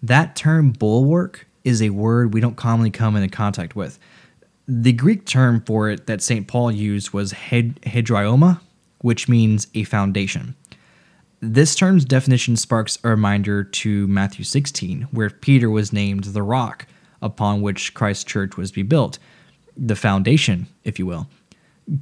That 0.03 0.37
term 0.37 0.70
bulwark 0.70 1.46
is 1.64 1.83
a 1.83 1.90
word 1.90 2.35
we 2.35 2.40
don't 2.40 2.57
commonly 2.57 2.90
come 2.90 3.16
into 3.16 3.29
contact 3.29 3.77
with. 3.77 3.99
The 4.66 4.92
Greek 4.92 5.27
term 5.27 5.62
for 5.66 5.90
it 5.90 6.07
that 6.07 6.23
St. 6.23 6.46
Paul 6.46 6.70
used 6.70 7.12
was 7.12 7.33
hed- 7.33 7.81
hedraioma, 7.83 8.61
which 9.01 9.29
means 9.29 9.66
a 9.75 9.85
foundation. 9.85 10.55
This 11.40 11.75
term's 11.75 12.05
definition 12.05 12.57
sparks 12.57 12.99
a 13.03 13.09
reminder 13.09 13.64
to 13.64 14.07
Matthew 14.07 14.44
16, 14.44 15.09
where 15.11 15.31
Peter 15.31 15.70
was 15.70 15.92
named 15.92 16.25
the 16.25 16.42
rock 16.42 16.87
upon 17.23 17.62
which 17.62 17.94
Christ's 17.94 18.25
church 18.25 18.57
was 18.57 18.70
to 18.70 18.77
be 18.77 18.83
built, 18.83 19.18
the 19.77 19.96
foundation, 19.96 20.66
if 20.85 20.99
you 20.99 21.07
will. 21.07 21.27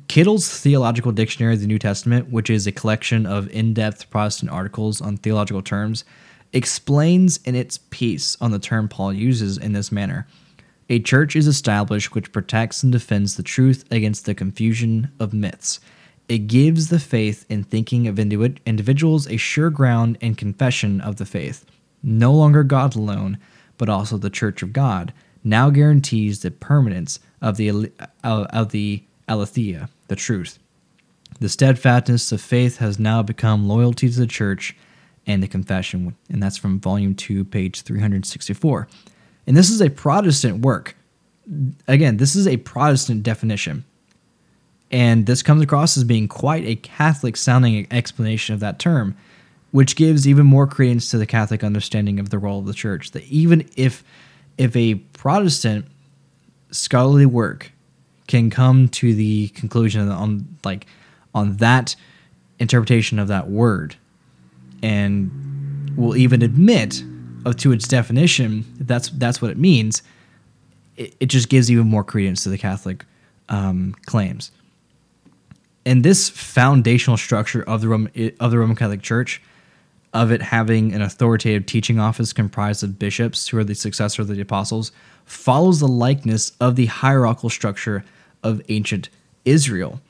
Kittel's 0.09 0.61
Theological 0.61 1.13
Dictionary 1.13 1.55
of 1.55 1.61
the 1.61 1.67
New 1.67 1.79
Testament, 1.79 2.31
which 2.31 2.51
is 2.51 2.67
a 2.67 2.73
collection 2.73 3.25
of 3.25 3.49
in 3.51 3.73
depth 3.73 4.11
Protestant 4.11 4.51
articles 4.51 5.01
on 5.01 5.17
theological 5.17 5.63
terms, 5.63 6.05
explains 6.53 7.39
in 7.39 7.55
its 7.55 7.79
piece 7.91 8.37
on 8.41 8.51
the 8.51 8.59
term 8.59 8.89
Paul 8.89 9.13
uses 9.13 9.59
in 9.59 9.73
this 9.73 9.93
manner. 9.93 10.27
A 10.89 10.99
church 10.99 11.37
is 11.37 11.47
established 11.47 12.15
which 12.15 12.33
protects 12.33 12.83
and 12.83 12.91
defends 12.91 13.37
the 13.37 13.43
truth 13.43 13.85
against 13.91 14.25
the 14.25 14.35
confusion 14.35 15.13
of 15.21 15.35
myths. 15.35 15.81
It 16.29 16.47
gives 16.47 16.89
the 16.89 16.99
faith 16.99 17.45
in 17.49 17.65
thinking 17.65 18.07
of 18.07 18.19
individuals 18.19 19.27
a 19.27 19.37
sure 19.37 19.71
ground 19.71 20.19
and 20.21 20.37
confession 20.37 21.01
of 21.01 21.17
the 21.17 21.27
faith. 21.27 21.65
No 22.03 22.33
longer 22.33 22.65
God 22.65 22.95
alone, 22.95 23.39
but 23.77 23.89
also 23.89 24.17
the 24.17 24.31
Church 24.31 24.63
of 24.63 24.73
God, 24.73 25.13
now 25.45 25.71
guarantees 25.71 26.41
the 26.41 26.51
permanence 26.51 27.19
of 27.41 27.57
the 27.57 27.93
of 28.25 28.71
the 28.71 29.05
aletheia, 29.29 29.89
the 30.09 30.17
truth. 30.17 30.59
The 31.41 31.49
steadfastness 31.49 32.33
of 32.33 32.41
faith 32.41 32.79
has 32.79 32.99
now 32.99 33.23
become 33.23 33.69
loyalty 33.69 34.09
to 34.09 34.19
the 34.19 34.27
Church 34.27 34.77
and 35.29 35.43
the 35.43 35.47
Confession, 35.47 36.17
and 36.31 36.43
that's 36.43 36.57
from 36.57 36.81
Volume 36.81 37.15
2, 37.15 37.45
page 37.45 37.83
364. 37.83 38.89
And 39.47 39.57
this 39.57 39.71
is 39.71 39.81
a 39.81 39.91
Protestant 39.91 40.63
work. 40.63 40.97
Again, 41.87 42.17
this 42.17 42.35
is 42.35 42.49
a 42.49 42.57
Protestant 42.57 43.23
definition. 43.23 43.85
And 44.91 45.27
this 45.27 45.43
comes 45.43 45.63
across 45.63 45.99
as 45.99 46.05
being 46.05 46.29
quite 46.29 46.65
a 46.65 46.77
Catholic 46.77 47.37
sounding 47.37 47.87
explanation 47.91 48.55
of 48.55 48.61
that 48.61 48.79
term, 48.79 49.17
which 49.71 49.97
gives 49.97 50.27
even 50.27 50.47
more 50.47 50.67
credence 50.67 51.11
to 51.11 51.19
the 51.19 51.27
Catholic 51.27 51.63
understanding 51.63 52.19
of 52.19 52.31
the 52.31 52.39
role 52.39 52.59
of 52.59 52.67
the 52.67 52.73
church. 52.73 53.11
That 53.11 53.25
even 53.25 53.69
if 53.77 54.03
if 54.57 54.75
a 54.75 54.95
Protestant 54.95 55.85
scholarly 56.71 57.27
work 57.27 57.71
can 58.27 58.49
come 58.51 58.89
to 58.89 59.15
the 59.15 59.49
conclusion 59.49 60.09
on 60.09 60.57
like 60.65 60.87
on 61.35 61.59
that 61.59 61.97
interpretation 62.59 63.19
of 63.19 63.29
that 63.29 63.49
word 63.49 63.97
and 64.83 65.93
will 65.97 66.17
even 66.17 66.43
admit 66.43 67.03
to 67.57 67.73
its 67.73 67.89
definition 67.89 68.65
that's 68.81 69.09
that's 69.11 69.41
what 69.41 69.51
it 69.51 69.57
means 69.57 70.03
it, 70.97 71.15
it 71.19 71.27
just 71.27 71.49
gives 71.49 71.71
even 71.71 71.87
more 71.87 72.05
credence 72.05 72.43
to 72.43 72.51
the 72.51 72.59
catholic 72.59 73.05
um, 73.49 73.95
claims 74.05 74.51
and 75.89 76.05
this 76.05 76.29
foundational 76.29 77.17
structure 77.17 77.63
of 77.63 77.81
the 77.81 77.89
Roman, 77.89 78.13
of 78.41 78.51
the 78.51 78.59
Roman 78.59 78.77
Catholic 78.77 79.01
Church 79.01 79.41
of 80.13 80.31
it 80.31 80.43
having 80.43 80.93
an 80.93 81.01
authoritative 81.01 81.65
teaching 81.65 81.99
office 81.99 82.33
comprised 82.33 82.83
of 82.83 82.99
bishops 82.99 83.49
who 83.49 83.59
are 83.59 83.65
the 83.65 83.75
successor 83.75 84.21
of 84.21 84.29
the 84.29 84.41
apostles 84.41 84.93
follows 85.25 85.81
the 85.81 85.89
likeness 85.89 86.53
of 86.61 86.77
the 86.77 86.87
hierarchical 86.87 87.51
structure 87.51 88.05
of 88.43 88.61
ancient 88.69 89.09
Israel. 89.45 90.01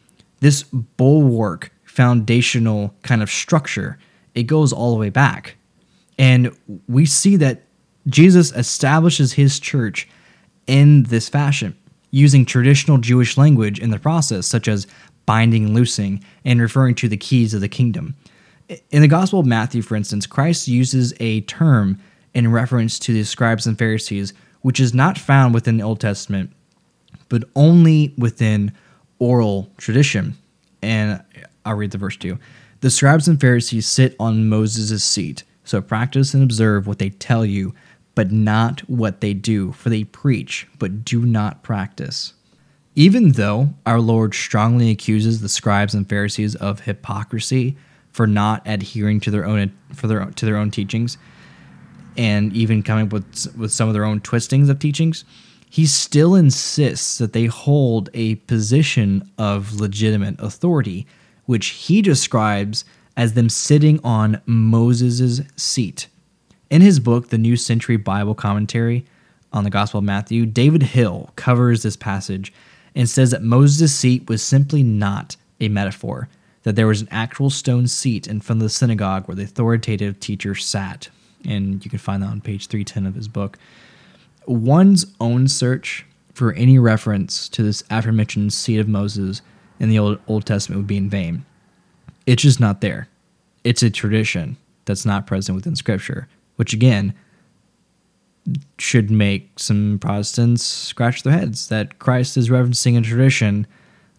This 0.40 0.64
bulwark 0.64 1.72
foundational 1.84 2.94
kind 3.02 3.22
of 3.22 3.30
structure 3.30 3.98
it 4.34 4.44
goes 4.44 4.72
all 4.72 4.92
the 4.92 5.00
way 5.00 5.10
back. 5.10 5.56
And 6.18 6.56
we 6.88 7.06
see 7.06 7.36
that 7.36 7.62
Jesus 8.08 8.52
establishes 8.52 9.32
his 9.32 9.60
church 9.60 10.08
in 10.66 11.04
this 11.04 11.28
fashion, 11.28 11.76
using 12.10 12.44
traditional 12.44 12.98
Jewish 12.98 13.36
language 13.36 13.78
in 13.78 13.90
the 13.90 13.98
process, 13.98 14.46
such 14.46 14.68
as 14.68 14.86
binding 15.26 15.66
and 15.66 15.74
loosing, 15.74 16.24
and 16.44 16.60
referring 16.60 16.94
to 16.96 17.08
the 17.08 17.16
keys 17.16 17.54
of 17.54 17.60
the 17.60 17.68
kingdom. 17.68 18.14
In 18.90 19.02
the 19.02 19.08
Gospel 19.08 19.40
of 19.40 19.46
Matthew, 19.46 19.82
for 19.82 19.96
instance, 19.96 20.26
Christ 20.26 20.68
uses 20.68 21.14
a 21.20 21.42
term 21.42 21.98
in 22.34 22.50
reference 22.50 22.98
to 23.00 23.12
the 23.12 23.24
scribes 23.24 23.66
and 23.66 23.78
Pharisees, 23.78 24.32
which 24.60 24.80
is 24.80 24.92
not 24.92 25.16
found 25.18 25.54
within 25.54 25.76
the 25.76 25.84
Old 25.84 26.00
Testament, 26.00 26.50
but 27.28 27.44
only 27.54 28.14
within 28.18 28.72
oral 29.18 29.70
tradition. 29.76 30.36
And 30.82 31.22
I'll 31.64 31.76
read 31.76 31.90
the 31.90 31.98
verse 31.98 32.16
to 32.18 32.28
you. 32.28 32.38
The 32.80 32.90
scribes 32.90 33.26
and 33.26 33.40
Pharisees 33.40 33.86
sit 33.86 34.14
on 34.20 34.48
Moses' 34.48 35.02
seat. 35.02 35.42
So 35.64 35.82
practice 35.82 36.32
and 36.32 36.42
observe 36.42 36.86
what 36.86 36.98
they 36.98 37.10
tell 37.10 37.44
you, 37.44 37.74
but 38.14 38.30
not 38.30 38.80
what 38.88 39.20
they 39.20 39.34
do, 39.34 39.72
for 39.72 39.90
they 39.90 40.04
preach, 40.04 40.66
but 40.78 41.04
do 41.04 41.26
not 41.26 41.62
practice. 41.62 42.34
Even 42.94 43.32
though 43.32 43.74
our 43.84 44.00
Lord 44.00 44.34
strongly 44.34 44.90
accuses 44.90 45.40
the 45.40 45.48
scribes 45.48 45.94
and 45.94 46.08
Pharisees 46.08 46.54
of 46.56 46.80
hypocrisy 46.80 47.76
for 48.10 48.26
not 48.26 48.62
adhering 48.66 49.20
to 49.20 49.30
their 49.30 49.44
own 49.44 49.72
for 49.94 50.06
their 50.06 50.24
to 50.24 50.46
their 50.46 50.56
own 50.56 50.70
teachings, 50.70 51.18
and 52.16 52.52
even 52.52 52.82
coming 52.82 53.06
up 53.06 53.12
with 53.12 53.56
with 53.56 53.72
some 53.72 53.88
of 53.88 53.94
their 53.94 54.04
own 54.04 54.20
twistings 54.20 54.68
of 54.68 54.78
teachings, 54.78 55.24
he 55.70 55.86
still 55.86 56.34
insists 56.34 57.18
that 57.18 57.32
they 57.32 57.46
hold 57.46 58.08
a 58.14 58.36
position 58.36 59.30
of 59.38 59.80
legitimate 59.80 60.36
authority, 60.40 61.06
which 61.48 61.68
he 61.68 62.02
describes 62.02 62.84
as 63.16 63.32
them 63.32 63.48
sitting 63.48 63.98
on 64.04 64.38
Moses' 64.44 65.40
seat. 65.56 66.06
In 66.68 66.82
his 66.82 67.00
book, 67.00 67.30
The 67.30 67.38
New 67.38 67.56
Century 67.56 67.96
Bible 67.96 68.34
Commentary 68.34 69.06
on 69.50 69.64
the 69.64 69.70
Gospel 69.70 70.00
of 70.00 70.04
Matthew, 70.04 70.44
David 70.44 70.82
Hill 70.82 71.30
covers 71.36 71.82
this 71.82 71.96
passage 71.96 72.52
and 72.94 73.08
says 73.08 73.30
that 73.30 73.42
Moses' 73.42 73.94
seat 73.94 74.28
was 74.28 74.42
simply 74.42 74.82
not 74.82 75.36
a 75.58 75.70
metaphor, 75.70 76.28
that 76.64 76.76
there 76.76 76.86
was 76.86 77.00
an 77.00 77.08
actual 77.10 77.48
stone 77.48 77.88
seat 77.88 78.26
in 78.26 78.42
front 78.42 78.60
of 78.60 78.64
the 78.64 78.68
synagogue 78.68 79.26
where 79.26 79.34
the 79.34 79.44
authoritative 79.44 80.20
teacher 80.20 80.54
sat. 80.54 81.08
And 81.46 81.82
you 81.82 81.90
can 81.90 81.98
find 81.98 82.22
that 82.22 82.28
on 82.28 82.42
page 82.42 82.66
310 82.66 83.06
of 83.06 83.14
his 83.14 83.26
book. 83.26 83.56
One's 84.44 85.06
own 85.18 85.48
search 85.48 86.04
for 86.34 86.52
any 86.52 86.78
reference 86.78 87.48
to 87.48 87.62
this 87.62 87.82
aforementioned 87.88 88.52
seat 88.52 88.80
of 88.80 88.86
Moses 88.86 89.40
in 89.80 89.88
the 89.88 89.98
Old, 89.98 90.18
Old 90.26 90.46
Testament 90.46 90.78
would 90.78 90.86
be 90.86 90.96
in 90.96 91.10
vain. 91.10 91.44
It's 92.26 92.42
just 92.42 92.60
not 92.60 92.80
there. 92.80 93.08
It's 93.64 93.82
a 93.82 93.90
tradition 93.90 94.56
that's 94.84 95.06
not 95.06 95.26
present 95.26 95.56
within 95.56 95.76
Scripture, 95.76 96.28
which 96.56 96.72
again 96.72 97.14
should 98.78 99.10
make 99.10 99.58
some 99.58 99.98
Protestants 100.00 100.64
scratch 100.64 101.22
their 101.22 101.32
heads 101.32 101.68
that 101.68 101.98
Christ 101.98 102.36
is 102.36 102.48
referencing 102.48 102.96
a 102.96 103.02
tradition 103.02 103.66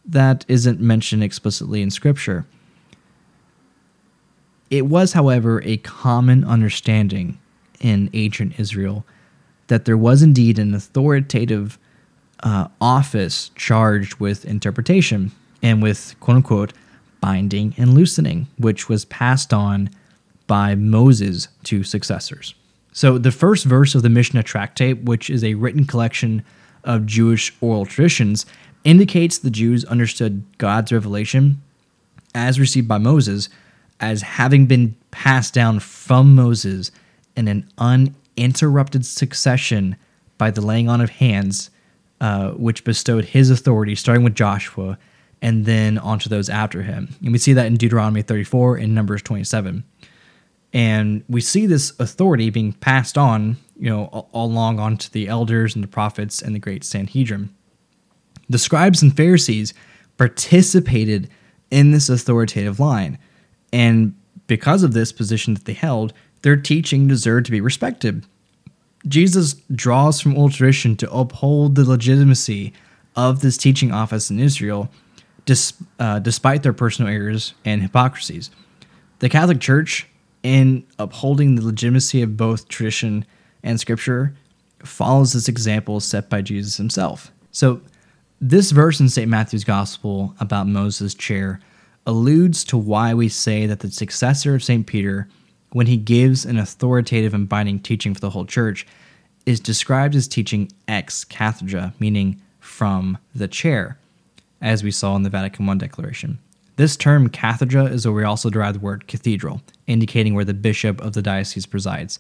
that 0.06 0.46
isn't 0.48 0.80
mentioned 0.80 1.24
explicitly 1.24 1.82
in 1.82 1.90
Scripture. 1.90 2.46
It 4.70 4.86
was, 4.86 5.14
however, 5.14 5.62
a 5.64 5.78
common 5.78 6.44
understanding 6.44 7.40
in 7.80 8.10
ancient 8.14 8.60
Israel 8.60 9.06
that 9.68 9.86
there 9.86 9.98
was 9.98 10.22
indeed 10.22 10.60
an 10.60 10.74
authoritative 10.74 11.80
uh, 12.42 12.68
office 12.80 13.50
charged 13.56 14.20
with 14.20 14.46
interpretation 14.46 15.32
and 15.62 15.82
with 15.82 16.16
quote 16.20 16.38
unquote 16.38 16.74
binding 17.22 17.74
and 17.78 17.94
loosening, 17.94 18.48
which 18.58 18.88
was 18.90 19.06
passed 19.06 19.54
on 19.54 19.90
by 20.48 20.76
Moses 20.76 21.48
to 21.64 21.84
successors. 21.84 22.56
So, 22.92 23.18
the 23.18 23.32
first 23.32 23.66
verse 23.66 23.96
of 23.96 24.02
the 24.02 24.10
Mishnah 24.10 24.44
Tractate, 24.44 25.04
which 25.04 25.30
is 25.30 25.44
a 25.44 25.54
written 25.54 25.86
collection 25.86 26.44
of 26.84 27.06
Jewish 27.06 27.54
oral 27.62 27.86
traditions, 27.86 28.46
indicates 28.84 29.38
the 29.38 29.52
Jews 29.52 29.86
understood 29.86 30.44
God's 30.58 30.92
revelation 30.92 31.62
as 32.34 32.60
received 32.60 32.88
by 32.88 32.98
Moses 32.98 33.50
as 34.00 34.22
having 34.22 34.66
been 34.66 34.96
passed 35.12 35.54
down 35.54 35.80
from 35.80 36.36
Moses 36.36 36.92
in 37.36 37.48
an 37.48 37.70
uninterrupted 37.78 39.06
succession 39.06 39.96
by 40.38 40.52
the 40.52 40.62
laying 40.62 40.88
on 40.88 41.02
of 41.02 41.10
hands, 41.10 41.70
uh, 42.22 42.52
which 42.52 42.84
bestowed 42.84 43.26
his 43.26 43.50
authority, 43.50 43.96
starting 43.96 44.24
with 44.24 44.36
Joshua 44.36 44.98
and 45.42 45.66
then 45.66 45.98
onto 45.98 46.30
those 46.30 46.50
after 46.50 46.84
him. 46.84 47.16
And 47.22 47.32
we 47.32 47.38
see 47.38 47.54
that 47.54 47.66
in 47.66 47.76
Deuteronomy 47.76 48.22
34 48.22 48.78
and 48.78 48.94
Numbers 48.94 49.22
27. 49.22 49.84
And 50.74 51.24
we 51.28 51.42
see 51.42 51.66
this 51.66 51.94
authority 52.00 52.50
being 52.50 52.74
passed 52.74 53.18
on, 53.18 53.58
you 53.78 53.90
know, 53.90 54.06
all 54.06 54.48
along 54.48 54.80
onto 54.80 55.10
the 55.10 55.28
elders 55.28 55.74
and 55.76 55.84
the 55.84 55.88
prophets 55.88 56.42
and 56.42 56.54
the 56.54 56.60
great 56.60 56.84
Sanhedrin. 56.84 57.54
The 58.50 58.60
scribes 58.60 59.02
and 59.02 59.16
Pharisees 59.16 59.74
participated 60.18 61.30
in 61.72 61.92
this 61.92 62.10
authoritative 62.10 62.80
line. 62.80 63.18
And 63.72 64.16
because 64.48 64.84
of 64.84 64.94
this 64.94 65.12
position 65.12 65.54
that 65.54 65.66
they 65.66 65.74
held, 65.74 66.14
their 66.42 66.58
teaching 66.58 67.08
deserved 67.08 67.46
to 67.46 67.52
be 67.52 67.62
respected. 67.62 68.26
Jesus 69.08 69.54
draws 69.74 70.20
from 70.20 70.36
old 70.36 70.54
tradition 70.54 70.96
to 70.98 71.12
uphold 71.12 71.76
the 71.76 71.88
legitimacy 71.88 72.74
of 73.16 73.42
this 73.42 73.58
teaching 73.58 73.92
office 73.92 74.30
in 74.30 74.40
Israel 74.40 74.90
dis, 75.50 75.74
uh, 75.98 76.20
despite 76.20 76.62
their 76.62 76.74
personal 76.74 77.12
errors 77.12 77.56
and 77.66 77.82
hypocrisies. 77.82 78.52
The 79.18 79.30
Catholic 79.30 79.60
Church, 79.60 80.08
in 80.44 80.86
upholding 81.00 81.56
the 81.56 81.66
legitimacy 81.66 82.22
of 82.22 82.38
both 82.38 82.68
tradition 82.68 83.26
and 83.64 83.80
scripture, 83.80 84.36
follows 84.84 85.34
this 85.34 85.48
example 85.48 86.00
set 86.00 86.30
by 86.30 86.44
Jesus 86.44 86.78
himself. 86.78 87.32
So, 87.52 87.82
this 88.40 88.72
verse 88.72 89.00
in 89.00 89.10
St. 89.10 89.28
Matthew's 89.28 89.64
Gospel 89.66 90.36
about 90.40 90.68
Moses' 90.68 91.16
chair 91.16 91.60
alludes 92.06 92.64
to 92.66 92.78
why 92.78 93.14
we 93.14 93.28
say 93.28 93.66
that 93.66 93.80
the 93.80 93.92
successor 93.92 94.56
of 94.56 94.64
St. 94.64 94.86
Peter, 94.86 95.28
when 95.72 95.88
he 95.88 95.98
gives 95.98 96.46
an 96.46 96.58
authoritative 96.58 97.34
and 97.34 97.50
binding 97.50 97.80
teaching 97.80 98.14
for 98.14 98.22
the 98.22 98.30
whole 98.30 98.46
church, 98.46 98.88
is 99.48 99.60
described 99.60 100.16
as 100.16 100.28
teaching 100.28 100.72
ex 100.88 101.26
cathedra, 101.26 101.94
meaning 102.00 102.40
from 102.60 103.18
the 103.34 103.48
chair 103.48 103.99
as 104.62 104.84
we 104.84 104.92
saw 104.92 105.16
in 105.16 105.24
the 105.24 105.30
Vatican 105.30 105.68
I 105.70 105.76
declaration. 105.76 106.40
This 106.76 106.96
term 106.96 107.30
cathedra 107.30 107.86
is 107.86 108.06
where 108.06 108.14
we 108.14 108.24
also 108.24 108.50
derive 108.50 108.76
the 108.76 108.80
word 108.80 109.08
cathedral, 109.08 109.62
indicating 109.88 110.34
where 110.34 110.46
the 110.46 110.54
bishop 110.54 111.02
of 111.02 111.14
the 111.14 111.22
diocese 111.22 111.66
presides. 111.66 112.20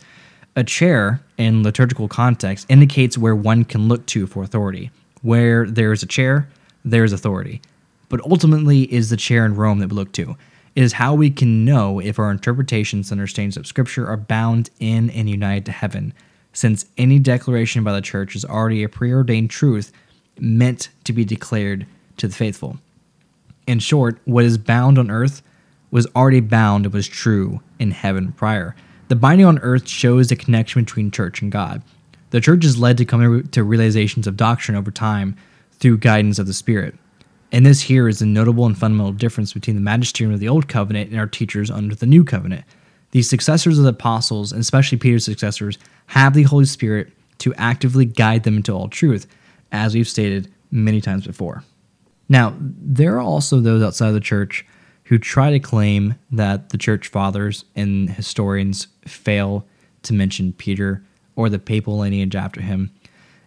A 0.56 0.64
chair, 0.64 1.22
in 1.38 1.64
liturgical 1.64 2.10
context, 2.10 2.66
indicates 2.70 3.18
where 3.18 3.36
one 3.36 3.64
can 3.64 3.88
look 3.88 4.06
to 4.08 4.28
for 4.28 4.44
authority. 4.44 4.92
Where 5.22 5.66
there 5.66 5.94
is 5.94 6.04
a 6.04 6.08
chair, 6.08 6.50
there 6.84 7.06
is 7.06 7.14
authority. 7.14 7.62
But 8.10 8.22
ultimately, 8.22 8.92
is 8.92 9.10
the 9.10 9.18
chair 9.18 9.46
in 9.46 9.56
Rome 9.56 9.80
that 9.80 9.90
we 9.90 9.96
look 9.96 10.12
to. 10.14 10.36
It 10.76 10.84
is 10.84 10.94
how 10.94 11.14
we 11.14 11.30
can 11.30 11.64
know 11.64 12.00
if 12.00 12.20
our 12.20 12.32
interpretations 12.32 13.12
and 13.12 13.20
understandings 13.20 13.58
of 13.58 13.68
Scripture 13.68 14.08
are 14.08 14.18
bound 14.18 14.70
in 14.80 15.10
and 15.12 15.30
united 15.30 15.66
to 15.68 15.72
heaven, 15.72 16.14
since 16.52 16.86
any 16.98 17.20
declaration 17.20 17.84
by 17.84 17.94
the 17.94 18.02
Church 18.02 18.36
is 18.36 18.44
already 18.44 18.84
a 18.84 18.90
preordained 18.90 19.50
truth 19.50 19.92
meant 20.40 20.90
to 21.04 21.14
be 21.14 21.24
declared 21.24 21.86
to 22.20 22.28
the 22.28 22.36
faithful. 22.36 22.78
In 23.68 23.80
short, 23.80 24.20
what 24.26 24.46
is 24.46 24.58
bound 24.58 24.98
on 24.98 25.12
earth 25.12 25.42
was 25.92 26.08
already 26.16 26.40
bound 26.40 26.86
and 26.86 26.94
was 26.94 27.08
true 27.08 27.62
in 27.80 27.92
heaven 27.92 28.32
prior. 28.32 28.76
The 29.08 29.16
binding 29.16 29.46
on 29.46 29.60
earth 29.60 29.88
shows 29.88 30.28
the 30.28 30.36
connection 30.36 30.84
between 30.84 31.12
church 31.12 31.42
and 31.42 31.52
God. 31.52 31.82
The 32.30 32.42
church 32.42 32.64
is 32.64 32.78
led 32.78 32.98
to 32.98 33.06
come 33.06 33.44
to 33.44 33.64
realizations 33.64 34.28
of 34.28 34.38
doctrine 34.38 34.78
over 34.78 34.92
time 34.92 35.36
through 35.74 35.98
guidance 35.98 36.38
of 36.38 36.46
the 36.46 36.54
Spirit. 36.54 36.96
And 37.52 37.66
this 37.66 37.82
here 37.82 38.08
is 38.08 38.20
the 38.20 38.28
notable 38.28 38.68
and 38.68 38.78
fundamental 38.78 39.14
difference 39.14 39.54
between 39.54 39.76
the 39.76 39.82
magisterium 39.82 40.34
of 40.34 40.40
the 40.40 40.50
Old 40.50 40.68
Covenant 40.68 41.10
and 41.10 41.20
our 41.20 41.26
teachers 41.26 41.72
under 41.72 41.96
the 41.96 42.06
New 42.06 42.24
Covenant. 42.24 42.66
The 43.12 43.24
successors 43.24 43.80
of 43.80 43.86
the 43.86 43.90
apostles, 43.90 44.52
and 44.52 44.62
especially 44.62 45.00
Peter's 45.00 45.26
successors, 45.26 45.80
have 46.08 46.36
the 46.36 46.44
Holy 46.44 46.66
Spirit 46.66 47.12
to 47.40 47.54
actively 47.56 48.06
guide 48.06 48.44
them 48.44 48.58
into 48.58 48.72
all 48.72 48.88
truth, 48.88 49.26
as 49.72 49.96
we've 49.96 50.08
stated 50.08 50.52
many 50.70 51.02
times 51.02 51.26
before. 51.26 51.64
Now, 52.30 52.56
there 52.60 53.16
are 53.16 53.22
also 53.22 53.60
those 53.60 53.82
outside 53.84 54.10
of 54.10 54.14
the 54.14 54.20
church 54.20 54.66
who 55.06 55.18
try 55.18 55.50
to 55.50 55.60
claim 55.60 56.16
that 56.32 56.70
the 56.70 56.78
church 56.78 57.08
fathers 57.08 57.66
and 57.76 58.12
historians 58.12 58.88
fail 59.08 59.66
to 60.04 60.14
mention 60.14 60.54
Peter 60.54 61.04
or 61.36 61.50
the 61.50 61.58
papal 61.58 61.98
lineage 61.98 62.36
after 62.36 62.62
him. 62.62 62.92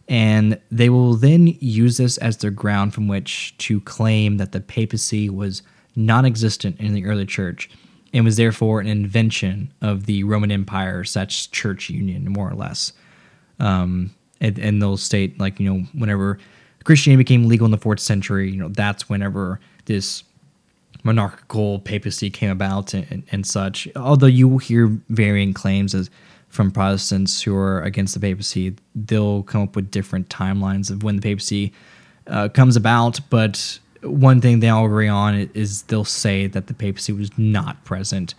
And 0.09 0.59
they 0.71 0.90
will 0.90 1.14
then 1.14 1.47
use 1.61 1.97
this 1.97 2.18
as 2.18 2.38
their 2.38 2.51
ground 2.51 2.92
from 2.92 3.07
which 3.07 3.57
to 3.59 3.81
claim 3.81 4.38
that 4.38 4.51
the 4.51 4.61
papacy 4.61 5.31
was 5.31 5.62
non 5.95 6.25
existent 6.25 6.81
in 6.81 6.95
the 6.95 7.07
early 7.07 7.27
church 7.27 7.71
and 8.12 8.25
was 8.25 8.37
therefore 8.37 8.81
an 8.81 8.88
invention 8.88 9.73
of 9.81 10.07
the 10.07 10.25
Roman 10.25 10.51
Empire, 10.51 11.05
such 11.05 11.51
church 11.53 11.88
union, 11.88 12.25
more 12.25 12.51
or 12.51 12.55
less. 12.55 12.92
Um, 13.61 14.14
and, 14.40 14.59
and 14.59 14.83
they'll 14.83 14.97
state, 14.97 15.38
like, 15.38 15.61
you 15.61 15.73
know, 15.73 15.87
whenever 15.95 16.38
Christianity 16.85 17.18
became 17.18 17.47
legal 17.47 17.64
in 17.64 17.71
the 17.71 17.79
fourth 17.79 18.01
century. 18.01 18.51
You 18.51 18.59
know, 18.59 18.68
that's 18.68 19.09
whenever 19.09 19.61
this 19.87 20.25
monarchical 21.05 21.81
papacy 21.81 22.31
came 22.31 22.51
about 22.51 22.95
and, 22.95 23.23
and, 23.31 23.47
such. 23.47 23.88
Although 23.97 24.27
you 24.27 24.49
will 24.49 24.59
hear 24.59 24.87
varying 25.09 25.53
claims 25.53 25.95
as 25.95 26.11
from 26.49 26.71
Protestants 26.71 27.42
who 27.42 27.57
are 27.57 27.83
against 27.83 28.14
the 28.14 28.21
papacy, 28.21 28.77
they'll 28.95 29.42
come 29.42 29.62
up 29.62 29.75
with 29.75 29.90
different 29.90 30.29
timelines 30.29 30.90
of 30.90 31.03
when 31.03 31.16
the 31.16 31.23
papacy 31.23 31.73
uh, 32.27 32.49
comes 32.49 32.77
about. 32.77 33.18
But 33.31 33.79
one 34.03 34.40
thing 34.40 34.61
they 34.61 34.68
all 34.68 34.87
agree 34.87 35.09
on 35.09 35.35
is 35.55 35.83
they'll 35.83 36.05
say 36.05 36.47
that 36.47 36.66
the 36.66 36.75
papacy 36.75 37.12
was 37.12 37.37
not 37.38 37.83
present 37.85 38.35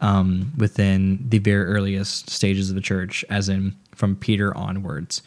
um, 0.00 0.52
within 0.56 1.24
the 1.28 1.38
very 1.38 1.64
earliest 1.64 2.30
stages 2.30 2.70
of 2.70 2.76
the 2.76 2.82
church, 2.82 3.24
as 3.30 3.48
in 3.48 3.74
from 3.94 4.14
Peter 4.16 4.56
onwards. 4.56 5.22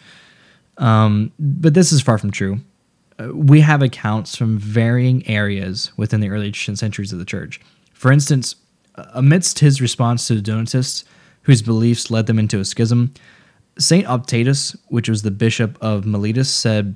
Um, 0.79 1.31
but 1.37 1.73
this 1.73 1.91
is 1.91 2.01
far 2.01 2.17
from 2.17 2.31
true. 2.31 2.59
uh, 3.19 3.35
we 3.35 3.59
have 3.61 3.81
accounts 3.81 4.35
from 4.35 4.57
varying 4.57 5.27
areas 5.27 5.91
within 5.97 6.21
the 6.21 6.29
early 6.29 6.51
centuries 6.53 7.13
of 7.13 7.19
the 7.19 7.25
church. 7.25 7.59
For 7.93 8.11
instance, 8.11 8.55
amidst 9.13 9.59
his 9.59 9.81
response 9.81 10.27
to 10.27 10.35
the 10.35 10.41
Donatists, 10.41 11.03
whose 11.43 11.61
beliefs 11.61 12.09
led 12.09 12.27
them 12.27 12.39
into 12.39 12.59
a 12.59 12.65
schism, 12.65 13.13
St. 13.77 14.05
Optatus, 14.07 14.77
which 14.87 15.09
was 15.09 15.21
the 15.21 15.31
bishop 15.31 15.77
of 15.81 16.03
Milevis, 16.03 16.47
said, 16.47 16.95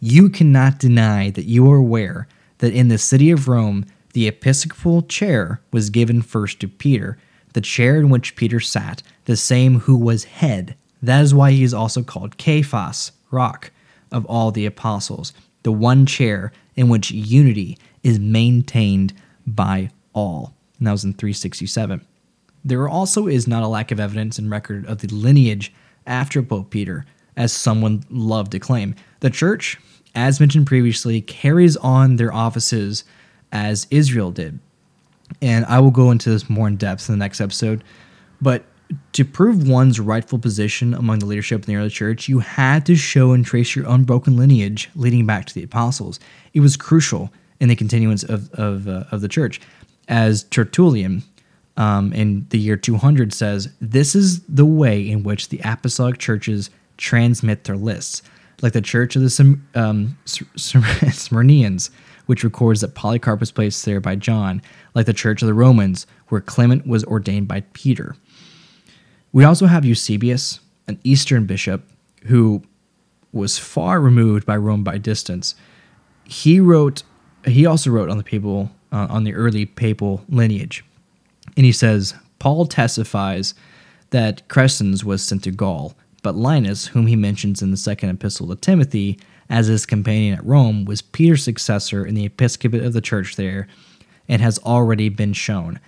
You 0.00 0.28
cannot 0.28 0.78
deny 0.78 1.30
that 1.30 1.44
you 1.44 1.70
are 1.70 1.76
aware 1.76 2.28
that 2.58 2.72
in 2.72 2.88
the 2.88 2.98
city 2.98 3.30
of 3.30 3.48
Rome, 3.48 3.84
the 4.14 4.26
episcopal 4.26 5.02
chair 5.02 5.60
was 5.72 5.90
given 5.90 6.22
first 6.22 6.60
to 6.60 6.68
Peter, 6.68 7.18
the 7.52 7.60
chair 7.60 7.96
in 7.96 8.08
which 8.08 8.36
Peter 8.36 8.58
sat, 8.60 9.02
the 9.26 9.36
same 9.36 9.80
who 9.80 9.96
was 9.96 10.24
head. 10.24 10.76
That 11.02 11.22
is 11.22 11.34
why 11.34 11.52
he 11.52 11.62
is 11.62 11.74
also 11.74 12.02
called 12.02 12.34
Cephas, 12.40 13.12
rock, 13.30 13.70
of 14.10 14.24
all 14.26 14.50
the 14.50 14.66
apostles, 14.66 15.32
the 15.62 15.72
one 15.72 16.06
chair 16.06 16.52
in 16.76 16.88
which 16.88 17.10
unity 17.10 17.78
is 18.02 18.18
maintained 18.18 19.12
by 19.46 19.90
all. 20.12 20.54
And 20.78 20.86
that 20.86 20.92
was 20.92 21.04
in 21.04 21.14
367. 21.14 22.04
There 22.64 22.88
also 22.88 23.26
is 23.26 23.46
not 23.46 23.62
a 23.62 23.68
lack 23.68 23.90
of 23.90 24.00
evidence 24.00 24.38
and 24.38 24.50
record 24.50 24.86
of 24.86 24.98
the 24.98 25.08
lineage 25.08 25.72
after 26.06 26.42
Pope 26.42 26.70
Peter, 26.70 27.04
as 27.36 27.52
someone 27.52 28.04
loved 28.10 28.52
to 28.52 28.58
claim. 28.58 28.94
The 29.20 29.30
church, 29.30 29.78
as 30.14 30.40
mentioned 30.40 30.66
previously, 30.66 31.20
carries 31.20 31.76
on 31.76 32.16
their 32.16 32.32
offices 32.32 33.04
as 33.52 33.86
Israel 33.90 34.30
did. 34.30 34.58
And 35.40 35.64
I 35.66 35.80
will 35.80 35.90
go 35.90 36.10
into 36.10 36.30
this 36.30 36.48
more 36.48 36.68
in 36.68 36.76
depth 36.76 37.08
in 37.08 37.14
the 37.14 37.24
next 37.24 37.40
episode. 37.40 37.84
But 38.40 38.64
to 39.12 39.24
prove 39.24 39.68
one's 39.68 40.00
rightful 40.00 40.38
position 40.38 40.94
among 40.94 41.18
the 41.18 41.26
leadership 41.26 41.64
in 41.64 41.74
the 41.74 41.78
early 41.78 41.90
church, 41.90 42.28
you 42.28 42.38
had 42.38 42.86
to 42.86 42.96
show 42.96 43.32
and 43.32 43.44
trace 43.44 43.76
your 43.76 43.86
unbroken 43.88 44.36
lineage 44.36 44.88
leading 44.94 45.26
back 45.26 45.46
to 45.46 45.54
the 45.54 45.62
apostles. 45.62 46.18
It 46.54 46.60
was 46.60 46.76
crucial 46.76 47.30
in 47.60 47.68
the 47.68 47.76
continuance 47.76 48.22
of, 48.22 48.52
of, 48.54 48.88
uh, 48.88 49.04
of 49.10 49.20
the 49.20 49.28
church. 49.28 49.60
As 50.08 50.44
Tertullian 50.44 51.22
um, 51.76 52.12
in 52.12 52.46
the 52.50 52.58
year 52.58 52.76
200 52.76 53.32
says, 53.32 53.68
this 53.80 54.14
is 54.14 54.40
the 54.44 54.66
way 54.66 55.08
in 55.08 55.22
which 55.22 55.48
the 55.48 55.60
apostolic 55.64 56.18
churches 56.18 56.70
transmit 56.96 57.64
their 57.64 57.76
lists. 57.76 58.22
Like 58.62 58.72
the 58.72 58.80
church 58.80 59.14
of 59.16 59.22
the 59.22 59.58
um, 59.74 60.16
Smyrnians, 60.26 61.90
which 62.26 62.44
records 62.44 62.80
that 62.80 62.94
Polycarp 62.94 63.40
was 63.40 63.52
placed 63.52 63.84
there 63.84 64.00
by 64.00 64.16
John, 64.16 64.60
like 64.94 65.06
the 65.06 65.12
church 65.12 65.42
of 65.42 65.46
the 65.46 65.54
Romans, 65.54 66.06
where 66.28 66.40
Clement 66.40 66.86
was 66.86 67.04
ordained 67.04 67.48
by 67.48 67.62
Peter. 67.72 68.16
We 69.32 69.44
also 69.44 69.66
have 69.66 69.84
Eusebius, 69.84 70.60
an 70.86 70.98
Eastern 71.04 71.44
bishop 71.44 71.82
who 72.24 72.62
was 73.32 73.58
far 73.58 74.00
removed 74.00 74.46
by 74.46 74.56
Rome 74.56 74.82
by 74.82 74.98
distance. 74.98 75.54
He 76.24 76.60
wrote, 76.60 77.02
he 77.44 77.66
also 77.66 77.90
wrote 77.90 78.10
on 78.10 78.18
the 78.18 78.24
papal, 78.24 78.70
uh, 78.90 79.06
on 79.10 79.24
the 79.24 79.34
early 79.34 79.66
papal 79.66 80.24
lineage, 80.28 80.84
and 81.56 81.66
he 81.66 81.72
says 81.72 82.14
Paul 82.38 82.66
testifies 82.66 83.54
that 84.10 84.46
Crescens 84.48 85.04
was 85.04 85.22
sent 85.22 85.44
to 85.44 85.50
Gaul, 85.50 85.94
but 86.22 86.34
Linus, 86.34 86.86
whom 86.86 87.06
he 87.06 87.16
mentions 87.16 87.60
in 87.62 87.70
the 87.70 87.76
second 87.76 88.10
epistle 88.10 88.48
to 88.48 88.56
Timothy 88.56 89.18
as 89.50 89.66
his 89.66 89.86
companion 89.86 90.38
at 90.38 90.44
Rome, 90.44 90.84
was 90.84 91.02
Peter's 91.02 91.42
successor 91.42 92.04
in 92.04 92.14
the 92.14 92.24
episcopate 92.24 92.82
of 92.82 92.92
the 92.92 93.00
church 93.00 93.36
there, 93.36 93.68
and 94.28 94.40
has 94.42 94.58
already 94.60 95.08
been 95.08 95.32
shown, 95.32 95.80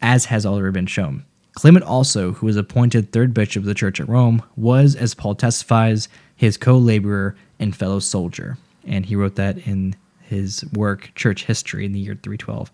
as 0.00 0.26
has 0.26 0.44
already 0.44 0.72
been 0.72 0.86
shown. 0.86 1.24
Clement 1.54 1.84
also, 1.84 2.32
who 2.32 2.46
was 2.46 2.56
appointed 2.56 3.12
third 3.12 3.32
bishop 3.32 3.62
of 3.62 3.66
the 3.66 3.74
church 3.74 4.00
at 4.00 4.08
Rome, 4.08 4.42
was, 4.56 4.96
as 4.96 5.14
Paul 5.14 5.36
testifies, 5.36 6.08
his 6.34 6.56
co 6.56 6.76
laborer 6.76 7.36
and 7.60 7.74
fellow 7.74 8.00
soldier. 8.00 8.58
And 8.86 9.06
he 9.06 9.16
wrote 9.16 9.36
that 9.36 9.58
in 9.66 9.94
his 10.22 10.64
work, 10.72 11.12
Church 11.14 11.44
History, 11.44 11.86
in 11.86 11.92
the 11.92 12.00
year 12.00 12.18
312. 12.20 12.70